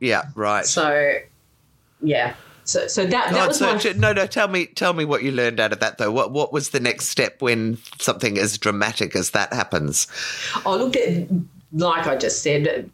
[0.00, 0.64] Yeah, right.
[0.64, 1.12] So,
[2.02, 2.34] yeah.
[2.64, 4.26] So, so that, that God, was so my no, no.
[4.26, 6.10] Tell me, tell me what you learned out of that, though.
[6.10, 10.06] What what was the next step when something as dramatic as that happens?
[10.64, 11.28] Oh, look at
[11.72, 12.90] like I just said.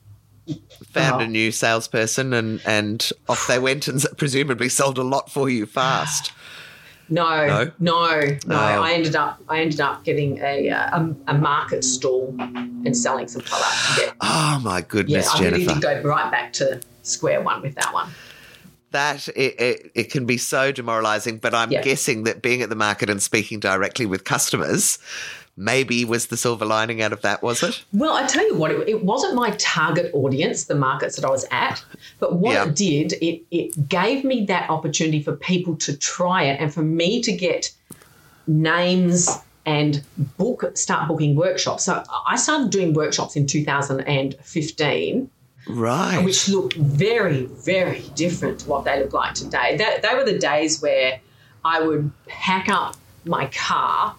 [0.92, 1.24] Found Oh.
[1.24, 5.66] a new salesperson, and and off they went, and presumably sold a lot for you
[5.66, 6.32] fast.
[7.08, 7.70] No, No?
[7.78, 8.56] no, no.
[8.56, 8.82] Oh.
[8.82, 13.28] I ended up, I ended up getting a uh, a, a market stall and selling
[13.28, 13.76] some product.
[14.00, 15.38] Yeah, Oh my goodness, yeah.
[15.40, 15.80] goodness, I really Jennifer!
[15.94, 18.08] did go right back to square one with that one.
[18.90, 21.38] that it, it, it can be so demoralizing.
[21.38, 21.82] But I'm Yeah.
[21.82, 24.98] guessing that being at the market and speaking directly with customers
[25.56, 27.42] maybe was the silver lining out of that.
[27.42, 27.82] Was it?
[27.92, 31.30] Well, I tell you what, it, it wasn't my target audience, the markets that I
[31.30, 31.82] was at,
[32.18, 32.66] but what Yeah.
[32.66, 36.82] it did, it, it gave me that opportunity for people to try it and for
[36.82, 37.72] me to get
[38.46, 39.30] names
[39.64, 40.02] and
[40.38, 41.84] book start booking workshops.
[41.84, 45.30] So I started doing workshops in 2015,
[45.68, 46.24] Right.
[46.24, 49.76] which looked very, very different to what they look like today.
[49.76, 51.18] That, they were the days where
[51.64, 54.14] I would pack up my car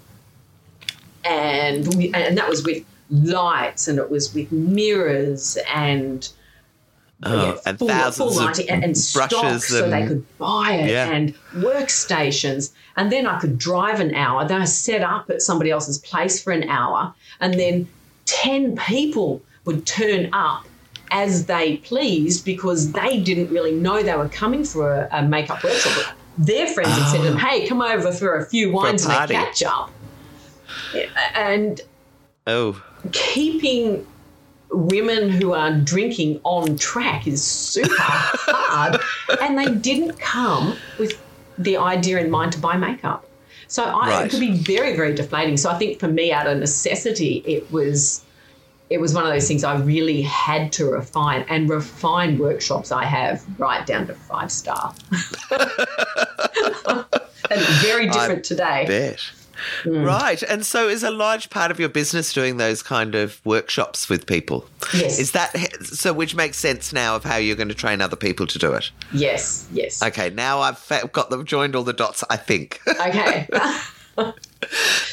[1.28, 6.30] and we, and that was with lights and it was with mirrors and
[7.24, 10.74] Oh, and full, thousands full of lighting and, and stock brushes so they could buy
[10.74, 11.10] it Yeah.
[11.10, 12.74] and workstations.
[12.96, 14.48] And then I could drive an hour.
[14.48, 17.16] Then I set up at somebody else's place for an hour.
[17.40, 17.88] And then
[18.26, 20.66] 10 people would turn up
[21.10, 25.63] as they pleased because they didn't really know they were coming for a, a makeup
[25.63, 26.16] workshop.
[26.38, 27.48] Their friends had said to them ah.
[27.48, 29.90] hey come over for a few wines and a catch up
[31.36, 31.82] and
[32.45, 34.06] Oh, keeping
[34.71, 39.02] women who are drinking on track is super hard.
[39.41, 41.21] And they didn't come with
[41.58, 43.26] the idea in mind to buy makeup.
[43.67, 44.26] So I, Right.
[44.26, 45.58] it could be very, very deflating.
[45.58, 48.23] So I think for me, out of necessity, it was
[48.89, 53.04] it was one of those things I really had to refine and refine workshops I
[53.04, 54.96] have right down to five star.
[57.52, 58.85] and very different today.
[58.88, 59.19] bet.
[59.83, 60.03] Hmm.
[60.03, 60.41] Right.
[60.43, 64.25] And so is a large part of your business doing those kind of workshops with
[64.25, 64.65] people?
[64.93, 65.19] Yes.
[65.19, 66.13] Is that so?
[66.13, 68.91] Which makes sense now of how you're going to train other people to do it.
[69.13, 70.01] Yes, yes.
[70.03, 72.23] Okay, now I've got them joined all the dots.
[72.29, 72.81] I think.
[72.87, 73.47] Okay.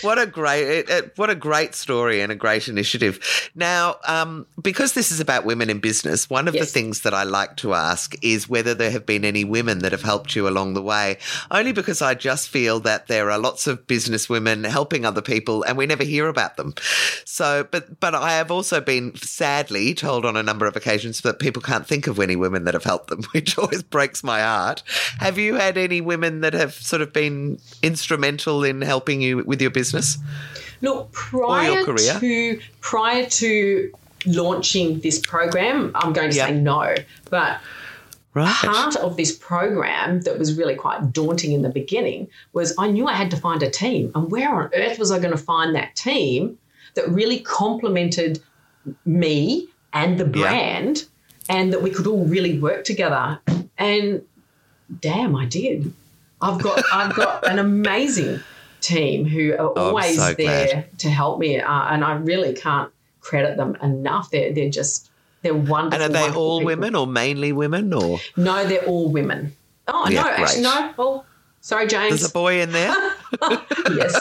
[0.02, 0.86] what a great
[1.16, 3.20] what a great story and a great initiative.
[3.54, 6.66] Now, um, because this is about women in business, one of Yes.
[6.66, 9.92] the things that I like to ask is whether there have been any women that
[9.92, 11.18] have helped you along the way.
[11.50, 15.62] Only because I just feel that there are lots of business women helping other people,
[15.64, 16.74] and we never hear about them.
[17.24, 21.38] So, but but I have also been sadly told on a number of occasions that
[21.38, 24.82] people can't think of any women that have helped them, which always breaks my heart.
[25.18, 29.60] Have you had any women that have sort of been instrumental in helping you with
[29.60, 30.18] your business?
[30.80, 32.18] Look, prior career?
[32.20, 33.92] to prior to
[34.26, 36.94] launching this program, I'm going to say no.
[37.30, 37.60] But
[38.34, 38.52] Right.
[38.52, 43.06] part of this program that was really quite daunting in the beginning was I knew
[43.06, 44.10] I had to find a team.
[44.16, 46.58] And where on earth was I going to find that team
[46.94, 48.42] that really complemented
[49.04, 51.04] me and the brand
[51.48, 53.38] and that we could all really work together?
[53.78, 54.22] And
[55.00, 55.92] damn, I did.
[56.40, 58.40] I've got I've got an amazing
[58.84, 60.98] team who are Oh, always so there glad.
[60.98, 64.30] to help me, uh, and I really can't credit them enough.
[64.30, 65.10] They're they're just
[65.42, 66.02] they're wonderful.
[66.04, 66.66] And are they all people.
[66.66, 69.54] women or mainly women or No, they're all women.
[69.88, 70.94] Oh Yeah, no, actually no.
[70.98, 71.24] Oh,
[71.60, 72.10] sorry, James.
[72.10, 72.94] there's a boy in there?
[73.94, 74.20] yes,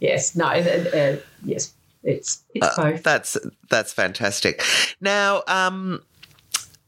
[0.00, 0.48] yes, no, uh,
[0.96, 1.72] uh, yes.
[2.02, 3.02] It's it's Uh, both.
[3.02, 3.36] That's
[3.70, 4.62] that's fantastic.
[5.00, 6.02] Now, um,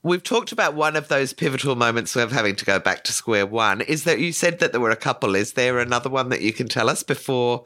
[0.07, 3.45] we've talked about one of those pivotal moments of having to go back to square
[3.45, 3.81] one.
[3.83, 5.35] Is that you said that there were a couple?
[5.35, 7.65] Is there another one that you can tell us before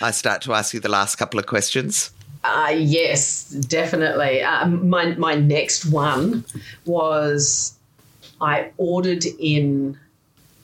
[0.00, 2.10] I start to ask you the last couple of questions?
[2.44, 4.42] Uh, yes, definitely.
[4.42, 6.44] Um, my my next one
[6.84, 7.76] was
[8.40, 9.98] I ordered in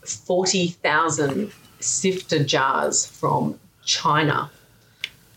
[0.05, 1.51] forty thousand
[1.81, 4.51] sifter jars from China,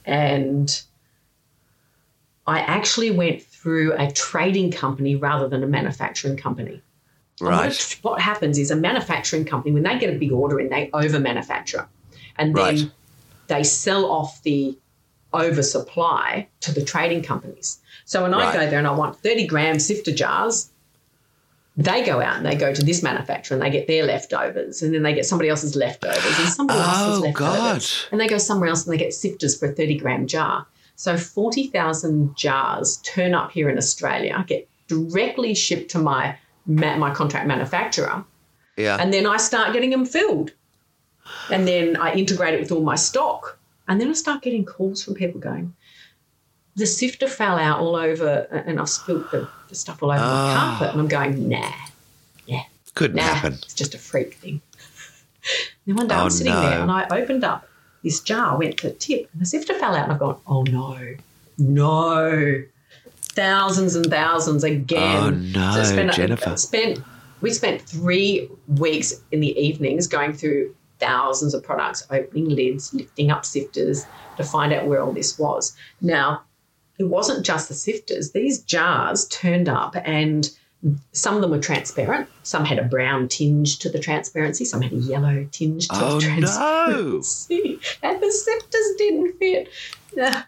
[0.06, 0.82] and
[2.46, 6.82] I actually went through a trading company rather than a manufacturing company.
[7.42, 7.66] Right.
[8.02, 10.90] What, what happens is a manufacturing company, when they get a big order in, they
[10.94, 11.86] over manufacture.
[12.38, 12.92] And then Right.
[13.48, 14.78] they sell off the
[15.34, 17.80] oversupply to the trading companies.
[18.06, 20.70] So when I go there and I want 30 gram sifter jars,
[21.76, 24.94] they go out and they go to this manufacturer and they get their leftovers and
[24.94, 27.34] then they get somebody else's leftovers and somebody else's Oh, leftovers.
[27.34, 27.84] God.
[28.14, 30.66] And they go somewhere else and they get sifters for a 30 gram jar.
[30.98, 36.36] So 40,000 jars turn up here in Australia, get directly shipped to my
[36.66, 38.26] my contract manufacturer,
[38.76, 38.98] Yeah.
[39.00, 40.52] and then I start getting them filled.
[41.50, 43.58] And then I integrate it with all my stock.
[43.88, 45.74] And then I start getting calls from people going,
[46.76, 50.48] the sifter fell out all over and I've spilled the, the stuff all over Ah.
[50.48, 50.92] my carpet.
[50.94, 51.72] And I'm going, nah,
[52.48, 52.64] yeah.
[52.96, 53.54] Couldn't nah, happen.
[53.54, 54.62] it's just a freak thing.
[55.86, 56.62] then one day Oh, I'm sitting no.
[56.62, 57.68] there and I opened up
[58.08, 60.04] this jar, went to tip, and the sifter fell out.
[60.04, 61.16] And I've gone, oh no,
[61.58, 62.64] no.
[63.34, 65.24] Thousands and thousands again.
[65.24, 66.58] Oh, no, I spent, Jennifer.
[66.58, 67.00] spent
[67.42, 73.30] we spent three weeks in the evenings going through thousands of products, opening lids, lifting
[73.30, 74.06] up sifters
[74.38, 75.76] to find out where all this was.
[76.02, 76.42] Now,
[76.98, 78.32] it wasn't just the sifters.
[78.32, 80.50] These jars turned up and
[81.12, 82.30] some of them were transparent.
[82.44, 84.64] Some had a brown tinge to the transparency.
[84.64, 86.36] Some had a yellow tinge to Oh, the no.
[86.38, 87.80] transparency.
[88.04, 89.70] And the sifters didn't fit.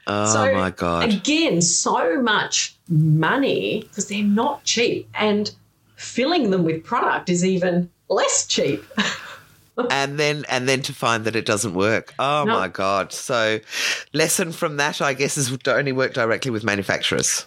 [0.08, 1.10] Oh, so, my God.
[1.14, 5.10] Again, so much money because they're not cheap.
[5.16, 5.52] And
[5.96, 8.84] filling them with product is even less cheap.
[9.92, 12.14] and then and then to find that it doesn't work.
[12.20, 12.54] Oh No.
[12.54, 13.12] my god!
[13.14, 13.60] So,
[14.14, 17.46] lesson from that, I guess, is to only work directly with manufacturers.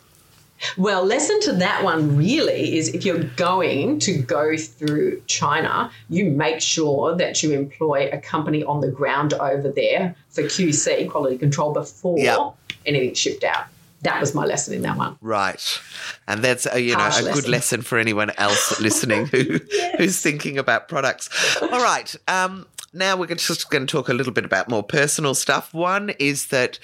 [0.76, 6.26] Well, lesson to that one really is if you're going to go through China, you
[6.30, 11.36] make sure that you employ a company on the ground over there for QC, quality
[11.38, 12.54] control, before Yep.
[12.86, 13.66] anything's shipped out.
[14.02, 15.16] That was my lesson in that one.
[15.20, 15.80] Right.
[16.26, 17.50] And that's a, you know Harsh a good lesson.
[17.50, 19.60] lesson for anyone else listening who
[19.96, 21.28] who's thinking about products.
[21.62, 22.12] All right.
[22.26, 25.72] Um, now we're just going to talk a little bit about more personal stuff.
[25.72, 26.78] One is that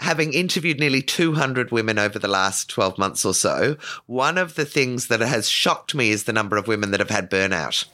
[0.00, 4.64] having interviewed nearly 200 women over the last 12 months or so, one of the
[4.64, 7.84] things that has shocked me is the number of women that have had burnout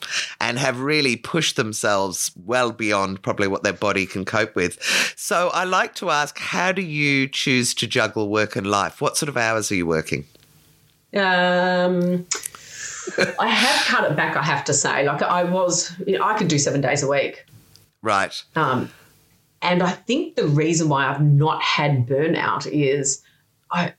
[0.41, 4.81] and have really pushed themselves well beyond probably what their body can cope with.
[5.15, 8.99] So I like to ask, how do you choose to juggle work and life?
[8.99, 10.25] What sort of hours are you working?
[11.15, 12.27] Um,
[13.39, 15.05] I have cut it back, I have to say.
[15.05, 17.45] Like I was, you know, I could do seven days a week.
[18.01, 18.41] Right.
[18.55, 18.89] Um,
[19.61, 23.23] and I think the reason why I've not had burnout is
[23.71, 23.93] I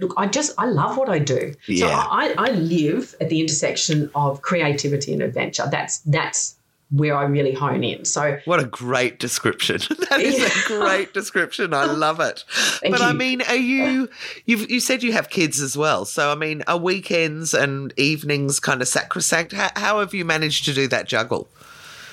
[0.00, 1.52] look, I just I love what I do.
[1.66, 2.06] So Yeah.
[2.10, 5.68] I, I live at the intersection of creativity and adventure.
[5.70, 6.56] That's that's
[6.90, 8.04] where I really hone in.
[8.04, 9.76] So What a great description.
[10.10, 11.72] that is a great description.
[11.72, 12.44] I love it.
[12.50, 14.08] Thank but I mean, are you
[14.46, 16.04] you've you said you have kids as well.
[16.04, 19.52] So I mean, are weekends and evenings kind of sacrosanct?
[19.52, 21.48] How, how have you managed to do that juggle?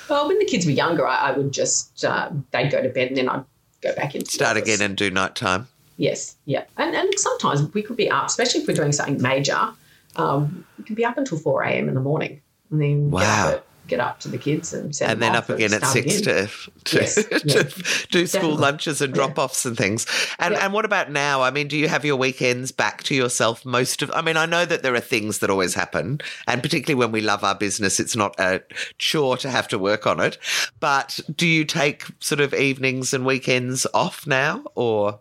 [0.10, 3.10] Well, when the kids were younger, I, I would just uh, they'd go to bed
[3.10, 3.44] and then I'd
[3.82, 5.68] go back into Start again and do nighttime.
[5.98, 9.70] Yes, yeah, and and sometimes we could be up, especially if we're doing something major.
[10.16, 11.88] Um, we can be up until four a.m.
[11.88, 12.42] in the morning,
[12.72, 13.62] and then Wow.
[13.88, 15.86] Get, up at, get up to the kids and send and then up again at
[15.86, 16.48] six again.
[16.48, 18.06] to to, Yes, to yeah.
[18.12, 20.06] do school lunches and drop offs and things.
[20.40, 20.66] And Yeah.
[20.66, 21.42] and what about now?
[21.42, 24.12] I mean, do you have your weekends back to yourself most of?
[24.14, 27.22] I mean, I know that there are things that always happen, and particularly when we
[27.22, 28.62] love our business, it's not a
[28.98, 30.38] chore to have to work on it.
[30.80, 35.20] But do you take sort of evenings and weekends off now, or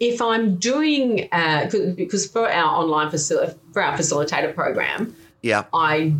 [0.00, 5.64] if I'm doing uh, 'cause- because for our online facil- for our facilitator program, yeah,
[5.74, 6.12] I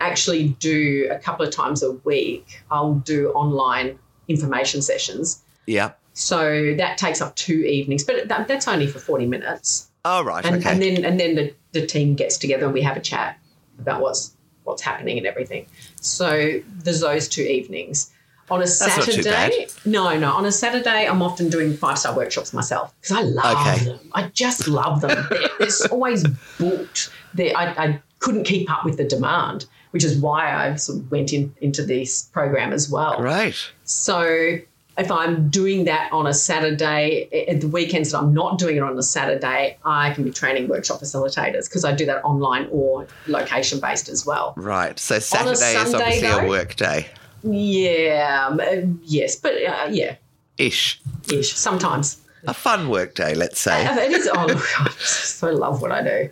[0.00, 2.62] actually do a couple of times a week.
[2.70, 5.42] I'll do online information sessions.
[5.66, 5.92] yeah?
[6.12, 9.90] So that takes up two evenings, but that, that's only for forty minutes.
[10.04, 10.70] Oh right, and, okay.
[10.70, 13.38] and then and then the, the team gets together and we have a chat
[13.78, 14.34] about what's
[14.64, 15.66] what's happening and everything.
[16.00, 18.12] So there's those two evenings.
[18.48, 20.30] On a Saturday, no, no.
[20.32, 23.84] On a Saturday, I'm often doing five star workshops myself because I love Okay.
[23.84, 23.98] them.
[24.14, 25.26] I just love them.
[25.28, 26.24] They're, they're always
[26.58, 27.10] booked.
[27.34, 29.66] They, I, I couldn't keep up with the demand,
[29.96, 33.18] which is why I sort of went in, into this program as well.
[33.18, 33.56] Right.
[33.84, 34.58] So
[34.98, 38.82] if I'm doing that on a Saturday, at the weekends that I'm not doing it
[38.82, 43.06] on a Saturday, I can be training workshop facilitators because I do that online or
[43.26, 44.52] location based as well.
[44.58, 44.98] Right.
[44.98, 46.48] So Saturday is Sunday, obviously a though?
[46.50, 47.06] work day.
[47.42, 50.16] Yeah, um, uh, yes, but uh, yeah,
[50.58, 51.00] Ish.
[51.32, 52.20] ish sometimes.
[52.46, 53.86] A fun work day, let's say.
[54.04, 54.28] It is.
[54.30, 56.28] Oh, look, I so love what I do.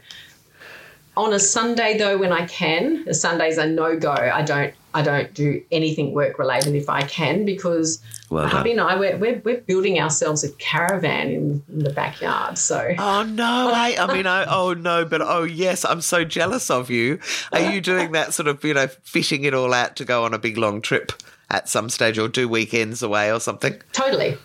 [1.16, 4.10] On a Sunday, though, when I can, the Sundays are no go.
[4.12, 4.74] I don't.
[4.96, 8.00] I don't do anything work related if I can because
[8.30, 12.58] Well hubby and I we're, we're, we're building ourselves a caravan in, in the backyard.
[12.58, 13.44] So Oh no!
[13.74, 17.18] I, I mean, I oh no, but oh yes, I'm so jealous of you.
[17.50, 20.32] Are you doing that sort of you know fishing it all out to go on
[20.32, 21.10] a big long trip
[21.50, 23.80] at some stage, or do weekends away or something?
[23.92, 24.38] totally,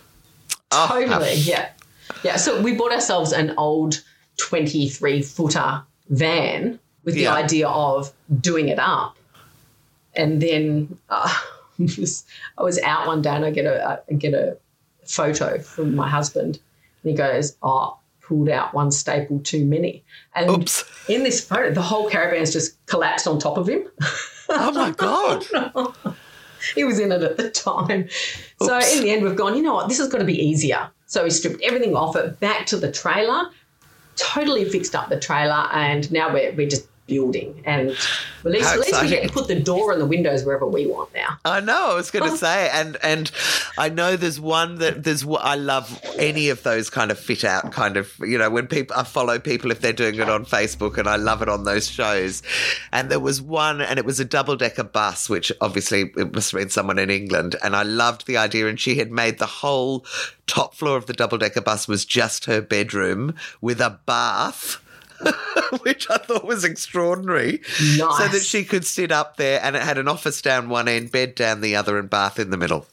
[0.72, 1.06] Oh, totally,
[1.36, 1.70] how- yeah,
[2.24, 2.34] yeah.
[2.36, 4.02] So we bought ourselves an old
[4.36, 7.34] twenty-three footer van with the Yeah.
[7.34, 9.16] idea of doing it up,
[10.14, 11.32] and then uh,
[12.58, 14.56] I was out one day and I get a I get a
[15.06, 16.58] photo from my husband,
[17.02, 20.04] and he goes, "Oh." Pulled out one staple too many,
[20.36, 20.84] and Oops.
[21.08, 23.88] in this photo, the whole caravan's just collapsed on top of him.
[24.48, 25.44] Oh my god!
[26.76, 28.08] he was in it at the time.
[28.62, 30.88] So in the end, we've gone, you know what, this has got to be easier.
[31.06, 33.46] So we stripped everything off it, back to the trailer,
[34.20, 37.60] totally fixed up the trailer, and now we're, we're just building.
[37.66, 37.96] And at
[38.44, 41.12] least, at least we get to put the door and the windows wherever we want
[41.14, 41.36] now.
[41.44, 41.90] I know.
[41.90, 42.18] I was Oh.
[42.18, 43.30] going to say, and and
[43.76, 45.26] I know there's one that there's.
[45.26, 48.12] I love any of those kind of fit out kind of.
[48.20, 51.16] You know, when people I follow people if they're doing it on Facebook, and I
[51.16, 52.42] love it on those shows.
[52.92, 56.52] And there was one, and it was a double decker bus, which obviously it must
[56.52, 57.56] have been someone in England.
[57.62, 60.06] And I loved the idea, and she had made the whole
[60.46, 64.78] top floor of the double decker bus was just her bedroom with a bath.
[65.82, 67.60] which I thought was extraordinary.
[67.64, 71.12] So that she could sit up there and it had an office down one end,
[71.12, 72.86] bed down the other, and bath in the middle.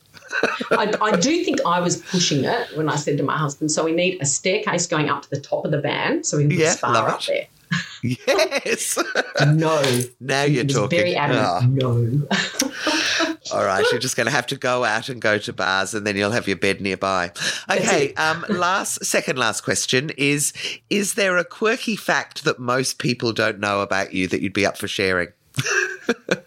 [0.71, 3.83] I, I do think I was pushing it when I said to my husband, so
[3.85, 6.51] we need a staircase going up to the top of the van so we can
[6.51, 7.27] put Yeah, spa up it.
[7.27, 7.47] there.
[8.65, 8.97] Yes.
[9.45, 9.81] No.
[10.21, 10.97] now you're talking.
[10.97, 11.45] Very adamant.
[11.45, 11.61] Ah.
[11.67, 13.26] No.
[13.51, 16.05] All right, you're just going to have to go out and go to bars, and
[16.05, 17.31] then you'll have your bed nearby.
[17.69, 18.13] Okay.
[18.15, 20.53] Um, last, second, last question is:
[20.89, 24.65] Is there a quirky fact that most people don't know about you that you'd be
[24.65, 25.29] up for sharing?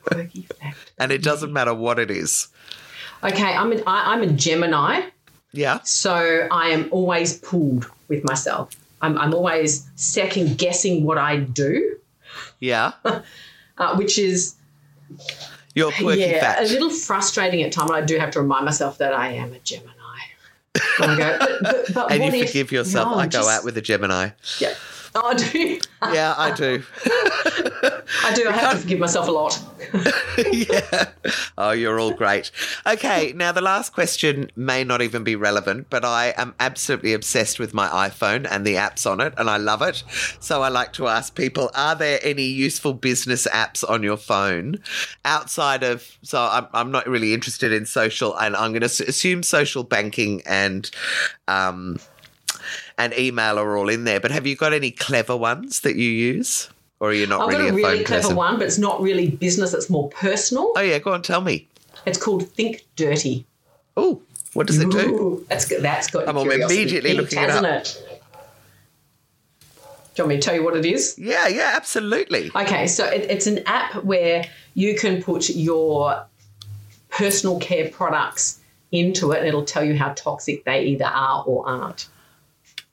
[0.04, 0.76] Quirky fact.
[0.98, 2.48] And it doesn't matter what it is.
[3.24, 5.00] Okay, I'm a, I, I'm a Gemini.
[5.52, 5.80] Yeah.
[5.82, 8.70] So I am always pulled with myself.
[9.00, 11.96] I'm, I'm always second guessing what I do,
[12.58, 12.92] Yeah.
[13.78, 14.56] uh, which is
[15.74, 16.60] Your quirky yeah fact.
[16.60, 17.90] a little frustrating at times.
[17.90, 19.92] I do have to remind myself that I am a Gemini.
[21.00, 23.08] I go, but, but, but and you if- forgive yourself.
[23.12, 24.30] No, I go just- out with a Gemini.
[24.58, 24.74] yeah.
[25.14, 25.80] Oh, I do.
[26.12, 26.82] Yeah, I do.
[28.24, 28.48] I do.
[28.48, 29.60] I have to forgive myself a lot.
[30.52, 31.06] yeah.
[31.58, 32.52] Oh, you're all great.
[32.86, 37.58] Okay, now the last question may not even be relevant, but I am absolutely obsessed
[37.58, 40.04] with my iPhone and the apps on it, and I love it.
[40.38, 44.76] So I like to ask people are there any useful business apps on your phone
[45.24, 46.18] outside of.
[46.22, 50.42] So I'm, I'm not really interested in social, and I'm going to assume social banking
[50.46, 50.88] and.
[51.48, 51.98] Um,
[53.04, 56.08] and email are all in there, but have you got any clever ones that you
[56.08, 56.68] use?
[57.00, 58.36] Or are you not I've really got a a really clever person?
[58.36, 59.72] one, but it's not really business.
[59.72, 60.72] It's more personal.
[60.76, 61.66] Oh yeah, go on, tell me.
[62.04, 63.46] It's called Think Dirty.
[63.96, 64.20] Oh,
[64.52, 64.98] what does it do?
[64.98, 65.82] Ooh, that's good.
[65.82, 66.28] That's got.
[66.28, 67.64] I'm immediately looking it up.
[67.64, 68.02] it?
[70.14, 71.16] Do you want me to tell you what it is?
[71.18, 72.50] Yeah, yeah, absolutely.
[72.54, 74.44] Okay, so it, it's an app where
[74.74, 76.26] you can put your
[77.08, 78.60] personal care products
[78.92, 82.08] into it and it'll tell you how toxic they either are or aren't.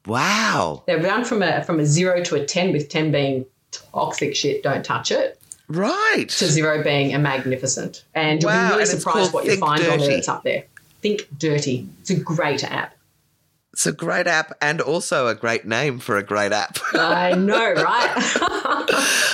[0.08, 0.84] Wow.
[0.88, 3.45] They're run from a from a zero to a ten, with ten being
[3.93, 6.26] toxic shit, don't touch it, Right.
[6.30, 8.03] to zero being a magnificent.
[8.16, 10.14] And you'll be really and surprised what you find on there Dirty.
[10.16, 10.64] that's up there.
[11.01, 11.88] Think Dirty.
[12.01, 12.95] It's a great app.
[13.78, 16.80] It's a great app and also a great name for a great app.
[16.95, 18.38] I know, right?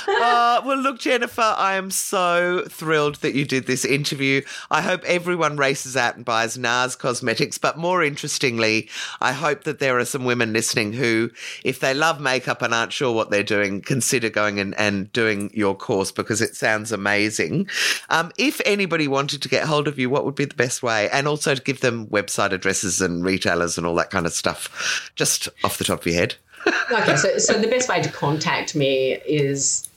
[0.06, 4.42] Uh, well, look, Jennifer, I am so thrilled that you did this interview.
[4.70, 7.56] I hope everyone races out and buys NAS cosmetics.
[7.56, 11.30] But more interestingly, I hope that there are some women listening who,
[11.64, 15.52] if they love makeup and aren't sure what they're doing, consider going and, and doing
[15.54, 17.66] your course because it sounds amazing.
[18.10, 21.08] Um, if anybody wanted to get hold of you, what would be the best way?
[21.08, 25.10] And also to give them website addresses and retailers and all that kind of stuff,
[25.14, 26.34] just off the top of your head.
[26.92, 29.88] okay, so, so the best way to contact me is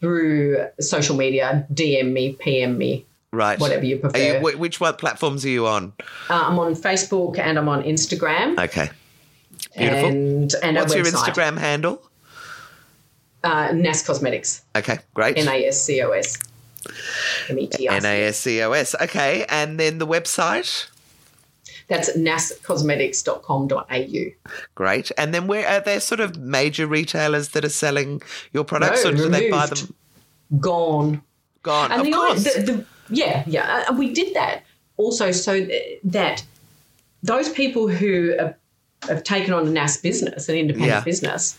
[0.00, 3.58] through social media, DM me, PM me, Right.
[3.58, 4.40] whatever you prefer.
[4.40, 5.92] you, which what platforms are you on?
[6.28, 8.58] Uh, I'm on Facebook and I'm on Instagram.
[8.62, 8.90] Okay.
[9.76, 10.08] Beautiful.
[10.08, 12.02] And, and What's your Instagram handle?
[13.44, 14.62] Uh, NAS Cosmetics.
[14.76, 15.36] Okay, great.
[15.38, 16.38] N A S C O S.
[17.48, 18.04] M T I N.
[18.04, 18.94] A S C O S.
[19.00, 20.88] Okay, and then the website.
[21.92, 24.54] That's nascosmetics.com.au.
[24.74, 25.12] Great.
[25.18, 28.22] And then where are there sort of major retailers that are selling
[28.52, 29.94] your products, No, or do they buy them
[30.58, 31.20] Gone.
[31.62, 31.92] gone?
[31.92, 32.44] And of the, course.
[32.44, 34.62] the, the yeah, yeah, uh, we did that
[34.96, 35.66] also so
[36.04, 36.42] that
[37.22, 38.54] those people who have,
[39.08, 41.04] have taken on a NAS business, an independent Yeah.
[41.04, 41.58] business,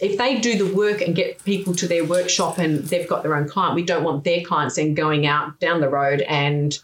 [0.00, 3.34] if they do the work and get people to their workshop and they've got their
[3.34, 6.78] own client, we don't want their clients then going out down the road and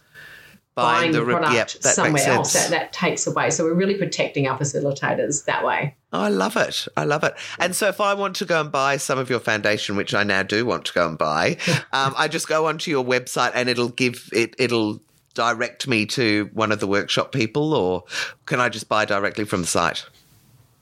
[0.75, 1.95] buying the, re- product yep, that makes
[2.25, 2.53] somewhere else.
[2.53, 3.51] That, that takes away.
[3.51, 5.95] So we're really protecting our facilitators that way.
[6.13, 6.87] Oh, I love it.
[6.97, 7.35] I love it.
[7.59, 10.25] And so if I want to go and buy some of your foundation, which I
[10.25, 11.59] now do want to go and buy,
[11.93, 15.01] um, I just go onto your website and it'll give it, it'll
[15.35, 18.05] direct me to one of the workshop people, or
[18.47, 20.05] can I just buy directly from the site?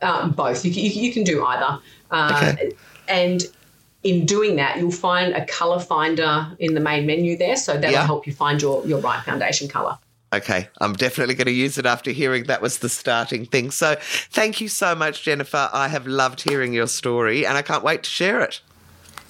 [0.02, 0.64] Um, both.
[0.64, 1.78] You, can- you, can- you can do either.
[2.10, 2.72] Uh, Okay.
[3.08, 3.42] And
[4.02, 7.56] in doing that, you'll find a color finder in the main menu there.
[7.56, 8.06] So that'll Yeah.
[8.06, 9.98] help you find your, your right foundation color.
[10.34, 13.70] Okay, I'm definitely going to use it after hearing that was the starting thing.
[13.70, 15.68] So, thank you so much, Jennifer.
[15.74, 18.62] I have loved hearing your story and I can't wait to share it.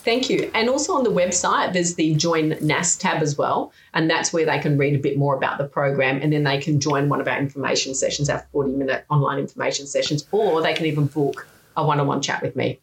[0.04, 0.50] Thank you.
[0.54, 3.72] And also on the website, there's the Join NAS tab as well.
[3.94, 6.58] And that's where they can read a bit more about the program and then they
[6.58, 10.74] can join one of our information sessions, our 40 minute online information sessions, or they
[10.74, 11.46] can even book
[11.76, 12.80] a one on one chat with me.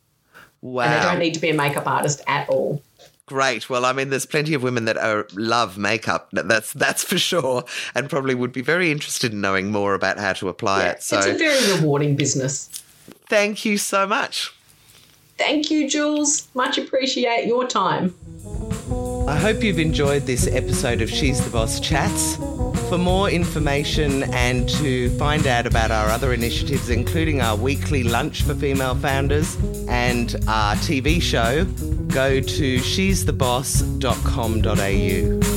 [0.61, 0.83] Wow.
[0.83, 2.81] And they don't need to be a makeup artist at all.
[3.25, 3.69] Great.
[3.69, 6.29] Well, I mean, there's plenty of women that are, love makeup.
[6.31, 10.33] That's that's for sure, and probably would be very interested in knowing more about how
[10.33, 11.03] to apply Yeah, it.
[11.03, 12.69] So, it's a very rewarding business.
[13.27, 14.51] thank you so much.
[15.37, 16.47] Thank you, Jules.
[16.55, 18.15] Much appreciate your time.
[19.27, 22.37] I hope you've enjoyed this episode of She's the Boss Chats.
[22.89, 28.41] For more information and to find out about our other initiatives, including our weekly lunch
[28.41, 29.55] for female founders
[29.87, 31.65] and our TV show,
[32.07, 35.48] go to she'stheboss.com.au.